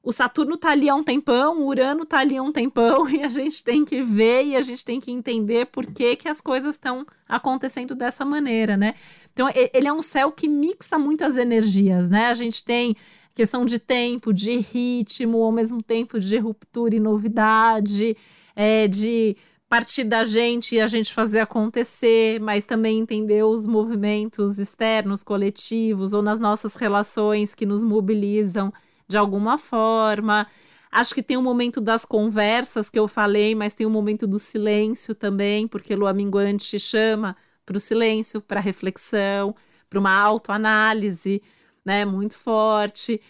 o 0.03 0.11
Saturno 0.11 0.57
tá 0.57 0.71
ali 0.71 0.89
há 0.89 0.95
um 0.95 1.03
tempão, 1.03 1.61
o 1.61 1.67
Urano 1.67 2.05
tá 2.05 2.19
ali 2.19 2.37
há 2.37 2.41
um 2.41 2.51
tempão, 2.51 3.07
e 3.09 3.21
a 3.21 3.29
gente 3.29 3.63
tem 3.63 3.85
que 3.85 4.01
ver 4.01 4.45
e 4.45 4.55
a 4.55 4.61
gente 4.61 4.83
tem 4.83 4.99
que 4.99 5.11
entender 5.11 5.67
por 5.67 5.85
que, 5.85 6.15
que 6.15 6.27
as 6.27 6.41
coisas 6.41 6.75
estão 6.75 7.05
acontecendo 7.27 7.93
dessa 7.93 8.25
maneira, 8.25 8.75
né? 8.75 8.95
Então, 9.33 9.47
ele 9.73 9.87
é 9.87 9.93
um 9.93 10.01
céu 10.01 10.31
que 10.31 10.47
mixa 10.47 10.97
muitas 10.97 11.37
energias, 11.37 12.09
né? 12.09 12.27
A 12.27 12.33
gente 12.33 12.63
tem 12.63 12.95
questão 13.33 13.65
de 13.65 13.79
tempo, 13.79 14.33
de 14.33 14.57
ritmo, 14.57 15.41
ao 15.41 15.51
mesmo 15.51 15.81
tempo 15.81 16.19
de 16.19 16.37
ruptura 16.37 16.95
e 16.95 16.99
novidade, 16.99 18.17
é, 18.55 18.87
de 18.87 19.37
partir 19.69 20.03
da 20.03 20.25
gente 20.25 20.75
e 20.75 20.81
a 20.81 20.87
gente 20.87 21.13
fazer 21.13 21.39
acontecer, 21.39 22.41
mas 22.41 22.65
também 22.65 22.99
entender 22.99 23.43
os 23.43 23.65
movimentos 23.65 24.59
externos, 24.59 25.23
coletivos 25.23 26.11
ou 26.11 26.21
nas 26.21 26.41
nossas 26.41 26.75
relações 26.75 27.55
que 27.55 27.65
nos 27.65 27.81
mobilizam 27.81 28.73
de 29.11 29.17
alguma 29.17 29.57
forma. 29.57 30.47
Acho 30.89 31.13
que 31.13 31.21
tem 31.21 31.37
o 31.37 31.41
um 31.41 31.43
momento 31.43 31.79
das 31.79 32.05
conversas 32.05 32.89
que 32.89 32.97
eu 32.97 33.07
falei, 33.07 33.53
mas 33.53 33.73
tem 33.73 33.85
o 33.85 33.89
um 33.89 33.93
momento 33.93 34.25
do 34.25 34.39
silêncio 34.39 35.13
também, 35.13 35.67
porque 35.67 35.95
Lua 35.95 36.13
Minguante 36.13 36.79
chama 36.79 37.35
para 37.65 37.77
o 37.77 37.79
silêncio, 37.79 38.41
para 38.41 38.59
reflexão, 38.59 39.55
para 39.89 39.99
uma 39.99 40.13
autoanálise, 40.13 41.41
né, 41.85 42.05
muito 42.05 42.37
forte. 42.37 43.21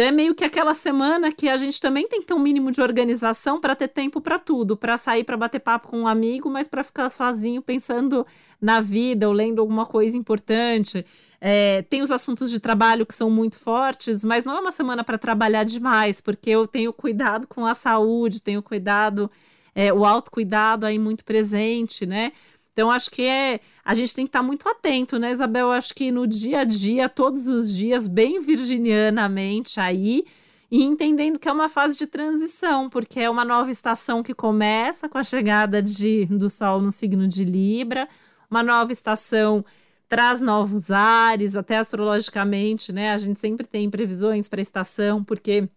Então 0.00 0.08
é 0.08 0.12
meio 0.12 0.34
que 0.34 0.44
aquela 0.44 0.72
semana 0.72 1.30
que 1.30 1.46
a 1.46 1.58
gente 1.58 1.78
também 1.78 2.08
tem 2.08 2.22
que 2.22 2.26
ter 2.28 2.32
um 2.32 2.38
mínimo 2.38 2.72
de 2.72 2.80
organização 2.80 3.60
para 3.60 3.76
ter 3.76 3.88
tempo 3.88 4.18
para 4.18 4.38
tudo, 4.38 4.74
para 4.74 4.96
sair 4.96 5.24
para 5.24 5.36
bater 5.36 5.60
papo 5.60 5.88
com 5.88 5.98
um 5.98 6.06
amigo, 6.06 6.48
mas 6.48 6.66
para 6.66 6.82
ficar 6.82 7.10
sozinho 7.10 7.60
pensando 7.60 8.26
na 8.58 8.80
vida 8.80 9.28
ou 9.28 9.34
lendo 9.34 9.60
alguma 9.60 9.84
coisa 9.84 10.16
importante. 10.16 11.04
É, 11.38 11.82
tem 11.82 12.00
os 12.00 12.10
assuntos 12.10 12.50
de 12.50 12.58
trabalho 12.58 13.04
que 13.04 13.12
são 13.14 13.28
muito 13.28 13.58
fortes, 13.58 14.24
mas 14.24 14.42
não 14.42 14.56
é 14.56 14.60
uma 14.60 14.72
semana 14.72 15.04
para 15.04 15.18
trabalhar 15.18 15.64
demais, 15.64 16.18
porque 16.18 16.48
eu 16.48 16.66
tenho 16.66 16.94
cuidado 16.94 17.46
com 17.46 17.66
a 17.66 17.74
saúde, 17.74 18.42
tenho 18.42 18.62
cuidado, 18.62 19.30
é, 19.74 19.92
o 19.92 20.06
autocuidado 20.06 20.86
aí 20.86 20.98
muito 20.98 21.22
presente, 21.22 22.06
né? 22.06 22.32
Então, 22.72 22.90
acho 22.90 23.10
que 23.10 23.22
é. 23.22 23.60
A 23.84 23.94
gente 23.94 24.14
tem 24.14 24.24
que 24.24 24.28
estar 24.28 24.42
muito 24.42 24.68
atento, 24.68 25.18
né, 25.18 25.32
Isabel? 25.32 25.70
Acho 25.70 25.94
que 25.94 26.10
no 26.10 26.26
dia 26.26 26.60
a 26.60 26.64
dia, 26.64 27.08
todos 27.08 27.46
os 27.46 27.74
dias, 27.74 28.06
bem 28.06 28.38
virginianamente 28.40 29.80
aí, 29.80 30.24
e 30.70 30.82
entendendo 30.82 31.38
que 31.38 31.48
é 31.48 31.52
uma 31.52 31.68
fase 31.68 31.98
de 31.98 32.06
transição, 32.06 32.88
porque 32.88 33.20
é 33.20 33.28
uma 33.28 33.44
nova 33.44 33.70
estação 33.70 34.22
que 34.22 34.34
começa 34.34 35.08
com 35.08 35.18
a 35.18 35.24
chegada 35.24 35.82
de, 35.82 36.26
do 36.26 36.48
Sol 36.48 36.80
no 36.80 36.92
signo 36.92 37.26
de 37.26 37.44
Libra, 37.44 38.08
uma 38.48 38.62
nova 38.62 38.92
estação 38.92 39.64
traz 40.10 40.40
novos 40.40 40.90
ares, 40.90 41.54
até 41.54 41.78
astrologicamente, 41.78 42.92
né? 42.92 43.12
A 43.12 43.18
gente 43.18 43.38
sempre 43.38 43.64
tem 43.64 43.88
previsões 43.88 44.48
para 44.48 44.60
a 44.60 44.62
estação, 44.62 45.22
porque 45.22 45.68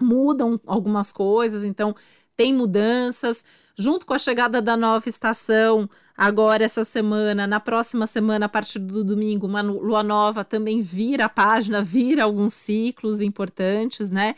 mudam 0.00 0.60
algumas 0.64 1.10
coisas, 1.10 1.64
então 1.64 1.94
tem 2.36 2.54
mudanças. 2.54 3.44
Junto 3.76 4.06
com 4.06 4.14
a 4.14 4.18
chegada 4.18 4.62
da 4.62 4.76
nova 4.76 5.08
estação, 5.08 5.90
agora 6.20 6.62
essa 6.62 6.84
semana, 6.84 7.46
na 7.46 7.58
próxima 7.58 8.06
semana, 8.06 8.44
a 8.44 8.48
partir 8.48 8.78
do 8.78 9.02
domingo, 9.02 9.46
uma 9.46 9.62
lua 9.62 10.02
nova 10.02 10.44
também 10.44 10.82
vira 10.82 11.24
a 11.24 11.28
página, 11.30 11.80
vira 11.82 12.24
alguns 12.24 12.52
ciclos 12.52 13.22
importantes, 13.22 14.10
né? 14.10 14.34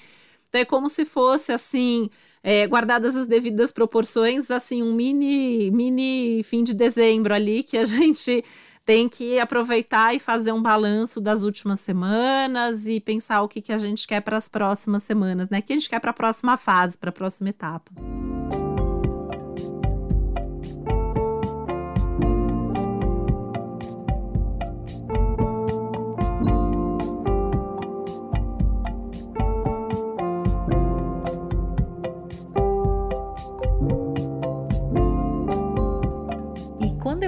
Então 0.49 0.61
é 0.61 0.65
como 0.65 0.89
se 0.89 1.05
fosse 1.05 1.51
assim, 1.51 2.09
é, 2.41 2.69
guardadas 2.69 3.17
as 3.17 3.27
devidas 3.27 3.73
proporções, 3.73 4.49
assim, 4.49 4.81
um 4.81 4.95
mini, 4.95 5.73
mini 5.73 6.45
fim 6.45 6.63
de 6.63 6.73
dezembro 6.73 7.35
ali 7.35 7.65
que 7.65 7.77
a 7.77 7.85
gente 7.85 8.45
tem 8.85 9.09
que 9.09 9.41
aproveitar 9.41 10.15
e 10.15 10.21
fazer 10.21 10.53
um 10.53 10.63
balanço 10.63 11.21
das 11.21 11.43
últimas 11.43 11.81
semanas 11.81 12.87
e 12.87 13.01
pensar 13.01 13.43
o 13.43 13.49
que, 13.49 13.61
que 13.61 13.73
a 13.73 13.79
gente 13.79 14.07
quer 14.07 14.21
para 14.21 14.37
as 14.37 14.49
próximas 14.49 15.03
semanas, 15.03 15.49
né? 15.51 15.59
O 15.59 15.63
que 15.63 15.73
a 15.73 15.77
gente 15.77 15.89
quer 15.89 15.99
para 15.99 16.13
a 16.13 16.15
próxima 16.15 16.57
fase, 16.57 16.97
para 16.97 17.11
a 17.11 17.13
próxima 17.13 17.51
etapa. 17.51 17.91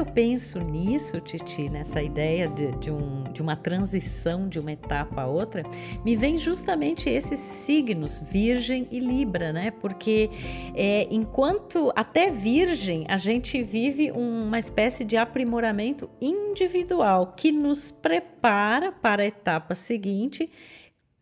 Penso 0.03 0.59
nisso, 0.61 1.21
Titi, 1.21 1.69
nessa 1.69 2.03
ideia 2.03 2.49
de, 2.49 2.73
de, 2.79 2.91
um, 2.91 3.23
de 3.25 3.43
uma 3.43 3.55
transição 3.55 4.49
de 4.49 4.59
uma 4.59 4.73
etapa 4.73 5.21
a 5.21 5.27
outra, 5.27 5.63
me 6.03 6.17
vem 6.17 6.39
justamente 6.39 7.11
esses 7.11 7.39
signos, 7.39 8.23
Virgem 8.23 8.89
e 8.91 8.99
Libra, 8.99 9.53
né? 9.53 9.71
Porque 9.71 10.31
é, 10.75 11.07
enquanto 11.11 11.93
até 11.95 12.31
Virgem 12.31 13.05
a 13.11 13.19
gente 13.19 13.63
vive 13.63 14.11
uma 14.11 14.59
espécie 14.59 15.05
de 15.05 15.19
aprimoramento 15.19 16.09
individual 16.19 17.35
que 17.37 17.53
nos 17.53 17.91
prepara 17.91 18.91
para 18.91 19.23
a 19.23 19.27
etapa 19.27 19.75
seguinte 19.75 20.51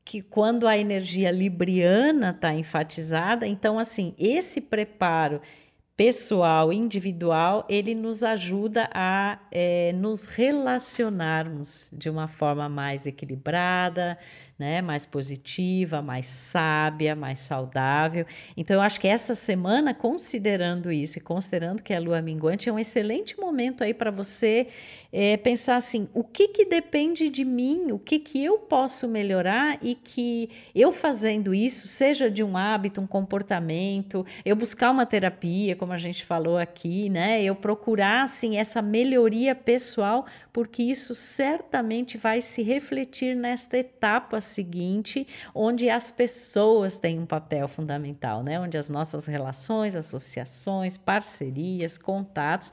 que 0.05 0.21
quando 0.21 0.69
a 0.69 0.77
energia 0.77 1.31
libriana 1.31 2.31
está 2.31 2.53
enfatizada, 2.53 3.47
então 3.47 3.79
assim, 3.79 4.15
esse 4.19 4.61
preparo 4.61 5.41
pessoal, 5.97 6.73
individual, 6.73 7.67
ele 7.69 7.95
nos 7.95 8.23
ajuda 8.23 8.89
a 8.93 9.39
é, 9.51 9.93
nos 9.93 10.27
relacionarmos 10.27 11.91
de 11.93 12.09
uma 12.09 12.27
forma 12.27 12.69
mais 12.69 13.07
equilibrada, 13.07 14.19
né, 14.59 14.81
mais 14.81 15.07
positiva, 15.07 16.01
mais 16.01 16.27
sábia, 16.27 17.17
mais 17.17 17.39
saudável. 17.41 18.25
Então, 18.57 18.77
eu 18.77 18.81
acho 18.81 19.01
que 19.01 19.09
essa 19.09 19.35
semana, 19.35 19.95
considerando 19.95 20.93
isso 20.93 21.19
e 21.19 21.21
considerando 21.21 21.83
que 21.83 21.93
é 21.93 21.97
a 21.97 22.01
lua 22.01 22.23
minguante, 22.23 22.69
é 22.69 22.73
um 22.73 22.79
excelente 22.79 23.39
momento 23.39 23.83
aí 23.83 23.93
para 23.93 24.11
você 24.11 24.69
é, 25.13 25.37
pensar 25.37 25.77
assim: 25.77 26.09
o 26.15 26.25
que, 26.25 26.49
que 26.49 26.65
depende 26.65 27.29
de 27.29 27.45
mim, 27.45 27.93
o 27.93 27.99
que, 27.99 28.19
que 28.19 28.43
eu 28.43 28.59
posso 28.59 29.07
melhorar 29.07 29.79
e 29.83 29.95
que 29.95 30.49
eu 30.75 30.93
fazendo 30.93 31.55
isso, 31.55 31.89
seja 31.89 32.31
de 32.31 32.43
um 32.43 32.57
hábito, 32.57 33.01
um 33.01 33.07
comportamento, 33.07 34.25
eu 34.45 34.57
buscar 34.57 34.91
uma 34.91 35.05
terapia, 35.05 35.77
como 35.77 35.93
a 35.93 35.99
gente 35.99 36.25
falou 36.25 36.57
aqui, 36.57 37.09
né, 37.11 37.43
eu 37.43 37.55
procurar 37.55 38.23
assim 38.23 38.57
essa 38.57 38.81
melhoria 38.81 39.55
pessoal, 39.55 40.27
porque 40.53 40.83
isso 40.83 41.15
certamente 41.15 42.17
vai 42.17 42.41
se 42.41 42.63
refletir 42.63 43.37
nesta 43.37 43.77
etapa 43.77 44.41
seguinte, 44.53 45.27
onde 45.55 45.89
as 45.89 46.11
pessoas 46.11 46.99
têm 46.99 47.19
um 47.19 47.27
papel 47.27 47.67
fundamental, 47.69 48.43
né? 48.43 48.61
Onde 48.61 48.77
as 48.77 48.89
nossas 48.89 49.27
relações, 49.27 49.97
associações, 49.97 50.97
parcerias, 50.97 51.99
contatos 51.99 52.73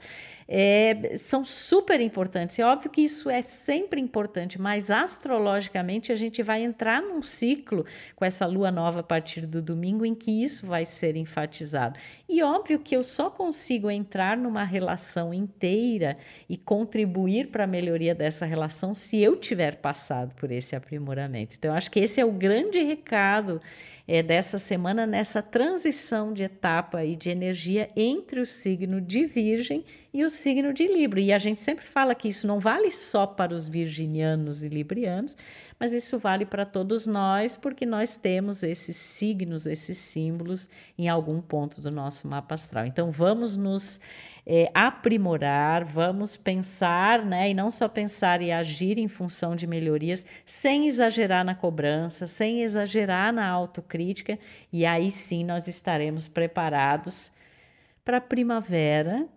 é, 0.52 1.16
são 1.16 1.44
super 1.44 2.00
importantes. 2.00 2.58
É 2.58 2.64
óbvio 2.64 2.90
que 2.90 3.02
isso 3.02 3.30
é 3.30 3.40
sempre 3.40 4.00
importante, 4.00 4.60
mas 4.60 4.90
astrologicamente 4.90 6.10
a 6.10 6.16
gente 6.16 6.42
vai 6.42 6.62
entrar 6.62 7.00
num 7.00 7.22
ciclo 7.22 7.86
com 8.16 8.24
essa 8.24 8.46
lua 8.46 8.72
nova 8.72 8.98
a 8.98 9.02
partir 9.04 9.46
do 9.46 9.62
domingo 9.62 10.04
em 10.04 10.12
que 10.12 10.42
isso 10.42 10.66
vai 10.66 10.84
ser 10.84 11.16
enfatizado. 11.16 11.98
E 12.28 12.42
óbvio 12.42 12.80
que 12.80 12.96
eu 12.96 13.04
só 13.04 13.30
consigo 13.30 13.88
entrar 13.88 14.36
numa 14.36 14.64
relação 14.64 15.32
inteira 15.32 16.18
e 16.48 16.56
contribuir 16.56 17.48
para 17.48 17.62
a 17.62 17.68
melhoria 17.68 18.14
dessa 18.14 18.44
relação 18.44 18.92
se 18.92 19.18
eu 19.18 19.36
tiver 19.36 19.76
passado 19.76 20.34
por 20.34 20.50
esse 20.50 20.74
aprimoramento. 20.74 21.54
Então, 21.60 21.74
acho 21.74 21.90
que 21.90 22.00
esse 22.00 22.18
é 22.18 22.24
o 22.24 22.32
grande 22.32 22.80
recado 22.80 23.60
é, 24.08 24.22
dessa 24.22 24.58
semana 24.58 25.06
nessa 25.06 25.42
transição 25.42 26.32
de 26.32 26.42
etapa 26.42 27.04
e 27.04 27.14
de 27.14 27.28
energia 27.28 27.90
entre 27.94 28.40
o 28.40 28.46
signo 28.46 28.98
de 28.98 29.26
Virgem 29.26 29.84
e 30.12 30.24
o 30.24 30.30
signo 30.30 30.72
de 30.72 30.86
Libra. 30.86 31.20
E 31.20 31.32
a 31.32 31.38
gente 31.38 31.60
sempre 31.60 31.84
fala 31.84 32.14
que 32.14 32.28
isso 32.28 32.46
não 32.46 32.58
vale 32.58 32.90
só 32.90 33.26
para 33.26 33.54
os 33.54 33.68
virginianos 33.68 34.62
e 34.62 34.68
librianos, 34.68 35.36
mas 35.78 35.92
isso 35.92 36.18
vale 36.18 36.44
para 36.44 36.66
todos 36.66 37.06
nós, 37.06 37.56
porque 37.56 37.86
nós 37.86 38.16
temos 38.16 38.62
esses 38.62 38.96
signos, 38.96 39.66
esses 39.66 39.96
símbolos 39.98 40.68
em 40.98 41.08
algum 41.08 41.40
ponto 41.40 41.80
do 41.80 41.90
nosso 41.90 42.26
mapa 42.28 42.54
astral. 42.54 42.86
Então 42.86 43.10
vamos 43.10 43.56
nos 43.56 44.00
é, 44.44 44.70
aprimorar, 44.74 45.84
vamos 45.84 46.36
pensar, 46.36 47.24
né? 47.24 47.50
E 47.50 47.54
não 47.54 47.70
só 47.70 47.88
pensar 47.88 48.42
e 48.42 48.50
agir 48.50 48.98
em 48.98 49.08
função 49.08 49.54
de 49.54 49.66
melhorias, 49.66 50.26
sem 50.44 50.86
exagerar 50.86 51.44
na 51.44 51.54
cobrança, 51.54 52.26
sem 52.26 52.62
exagerar 52.62 53.32
na 53.32 53.48
autocrítica, 53.48 54.38
e 54.72 54.84
aí 54.84 55.10
sim 55.10 55.44
nós 55.44 55.68
estaremos 55.68 56.26
preparados 56.26 57.32
para 58.04 58.16
a 58.16 58.20
primavera 58.20 59.28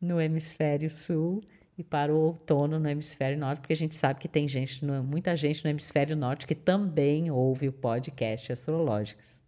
no 0.00 0.20
hemisfério 0.20 0.90
sul 0.90 1.42
e 1.78 1.84
para 1.84 2.14
o 2.14 2.18
outono 2.18 2.78
no 2.78 2.88
hemisfério 2.88 3.38
norte, 3.38 3.60
porque 3.60 3.72
a 3.72 3.76
gente 3.76 3.94
sabe 3.94 4.20
que 4.20 4.28
tem 4.28 4.48
gente, 4.48 4.84
muita 4.84 5.36
gente 5.36 5.62
no 5.64 5.70
hemisfério 5.70 6.16
norte 6.16 6.46
que 6.46 6.54
também 6.54 7.30
ouve 7.30 7.68
o 7.68 7.72
podcast 7.72 8.52
Astrológicos. 8.52 9.44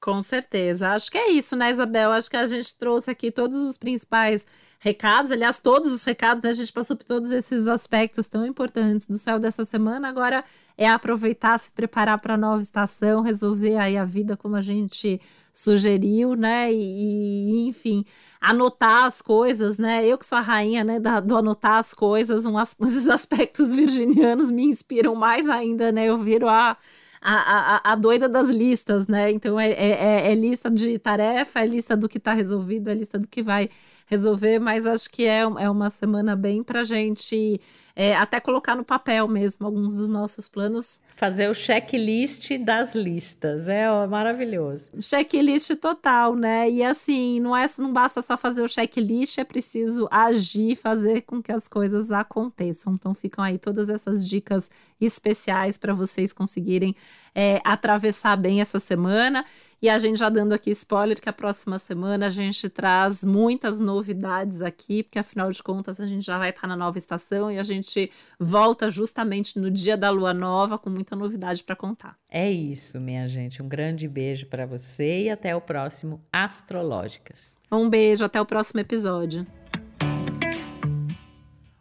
Com 0.00 0.20
certeza. 0.20 0.90
Acho 0.90 1.10
que 1.10 1.18
é 1.18 1.30
isso, 1.30 1.54
né, 1.54 1.70
Isabel? 1.70 2.10
Acho 2.10 2.28
que 2.28 2.36
a 2.36 2.46
gente 2.46 2.76
trouxe 2.76 3.10
aqui 3.10 3.30
todos 3.30 3.56
os 3.56 3.78
principais 3.78 4.44
recados, 4.82 5.30
aliás, 5.30 5.60
todos 5.60 5.92
os 5.92 6.02
recados, 6.02 6.42
né? 6.42 6.50
A 6.50 6.52
gente 6.52 6.72
passou 6.72 6.96
por 6.96 7.04
todos 7.04 7.30
esses 7.30 7.68
aspectos 7.68 8.26
tão 8.26 8.44
importantes 8.44 9.06
do 9.06 9.16
céu 9.16 9.38
dessa 9.38 9.64
semana. 9.64 10.08
Agora 10.08 10.44
é 10.76 10.88
aproveitar, 10.88 11.56
se 11.56 11.70
preparar 11.70 12.18
para 12.18 12.34
a 12.34 12.36
nova 12.36 12.60
estação, 12.60 13.22
resolver 13.22 13.76
aí 13.76 13.96
a 13.96 14.04
vida 14.04 14.36
como 14.36 14.56
a 14.56 14.60
gente 14.60 15.20
sugeriu, 15.52 16.34
né? 16.34 16.72
E, 16.72 17.68
enfim, 17.68 18.04
anotar 18.40 19.04
as 19.04 19.22
coisas, 19.22 19.78
né? 19.78 20.04
Eu 20.04 20.18
que 20.18 20.26
sou 20.26 20.36
a 20.36 20.40
rainha, 20.40 20.82
né, 20.82 20.98
da, 20.98 21.20
do 21.20 21.36
anotar 21.36 21.76
as 21.76 21.94
coisas, 21.94 22.44
um, 22.44 22.60
esses 22.60 23.06
aspectos 23.08 23.72
virginianos 23.72 24.50
me 24.50 24.64
inspiram 24.64 25.14
mais 25.14 25.48
ainda, 25.48 25.92
né? 25.92 26.06
Eu 26.06 26.18
viro 26.18 26.48
a 26.48 26.76
a, 27.22 27.76
a, 27.76 27.92
a 27.92 27.94
doida 27.94 28.28
das 28.28 28.48
listas, 28.48 29.06
né? 29.06 29.30
Então 29.30 29.58
é, 29.58 29.70
é, 29.70 29.90
é, 30.28 30.32
é 30.32 30.34
lista 30.34 30.70
de 30.70 30.98
tarefa, 30.98 31.60
é 31.60 31.66
lista 31.66 31.96
do 31.96 32.08
que 32.08 32.18
está 32.18 32.32
resolvido, 32.34 32.90
é 32.90 32.94
lista 32.94 33.18
do 33.18 33.28
que 33.28 33.42
vai 33.42 33.70
resolver, 34.06 34.58
mas 34.58 34.86
acho 34.86 35.08
que 35.10 35.24
é, 35.24 35.40
é 35.40 35.70
uma 35.70 35.88
semana 35.90 36.34
bem 36.36 36.62
para 36.62 36.84
gente 36.84 37.60
é, 37.94 38.14
até 38.14 38.40
colocar 38.40 38.74
no 38.74 38.84
papel 38.84 39.28
mesmo 39.28 39.66
alguns 39.66 39.94
dos 39.94 40.08
nossos 40.08 40.48
planos. 40.48 41.00
Fazer 41.16 41.48
o 41.48 41.54
checklist 41.54 42.58
das 42.58 42.94
listas, 42.94 43.68
é 43.68 43.90
ó, 43.90 44.06
maravilhoso. 44.06 44.90
Checklist 45.00 45.76
total, 45.76 46.34
né? 46.34 46.70
E 46.70 46.82
assim, 46.82 47.40
não, 47.40 47.56
é, 47.56 47.66
não 47.78 47.92
basta 47.92 48.22
só 48.22 48.36
fazer 48.36 48.62
o 48.62 48.68
checklist, 48.68 49.38
é 49.38 49.44
preciso 49.44 50.08
agir, 50.10 50.76
fazer 50.76 51.22
com 51.22 51.42
que 51.42 51.52
as 51.52 51.68
coisas 51.68 52.10
aconteçam. 52.10 52.94
Então 52.94 53.14
ficam 53.14 53.44
aí 53.44 53.58
todas 53.58 53.90
essas 53.90 54.28
dicas 54.28 54.70
especiais 55.00 55.76
para 55.76 55.92
vocês 55.92 56.32
conseguirem 56.32 56.94
é, 57.34 57.60
atravessar 57.64 58.36
bem 58.36 58.60
essa 58.60 58.78
semana. 58.78 59.44
E 59.82 59.88
a 59.88 59.98
gente 59.98 60.16
já 60.16 60.28
dando 60.28 60.52
aqui 60.52 60.70
spoiler 60.70 61.20
que 61.20 61.28
a 61.28 61.32
próxima 61.32 61.76
semana 61.76 62.26
a 62.26 62.30
gente 62.30 62.68
traz 62.68 63.24
muitas 63.24 63.80
novidades 63.80 64.62
aqui, 64.62 65.02
porque 65.02 65.18
afinal 65.18 65.50
de 65.50 65.60
contas 65.60 66.00
a 66.00 66.06
gente 66.06 66.24
já 66.24 66.38
vai 66.38 66.50
estar 66.50 66.68
na 66.68 66.76
nova 66.76 66.98
estação 66.98 67.50
e 67.50 67.58
a 67.58 67.64
gente 67.64 68.08
volta 68.38 68.88
justamente 68.88 69.58
no 69.58 69.68
dia 69.68 69.96
da 69.96 70.08
lua 70.08 70.32
nova 70.32 70.78
com 70.78 70.88
muita 70.88 71.16
novidade 71.16 71.64
para 71.64 71.74
contar. 71.74 72.16
É 72.30 72.48
isso, 72.48 73.00
minha 73.00 73.26
gente. 73.26 73.60
Um 73.60 73.68
grande 73.68 74.06
beijo 74.06 74.46
para 74.46 74.64
você 74.66 75.24
e 75.24 75.30
até 75.30 75.56
o 75.56 75.60
próximo 75.60 76.24
Astrológicas. 76.32 77.56
Um 77.70 77.90
beijo, 77.90 78.24
até 78.24 78.40
o 78.40 78.46
próximo 78.46 78.78
episódio. 78.78 79.44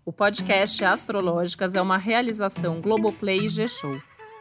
O 0.04 0.12
podcast 0.12 0.84
Astrológicas 0.84 1.76
é 1.76 1.82
uma 1.82 1.98
realização 1.98 2.82
Globoplay 2.82 3.46
e 3.46 3.50
G-Show. 3.50 4.02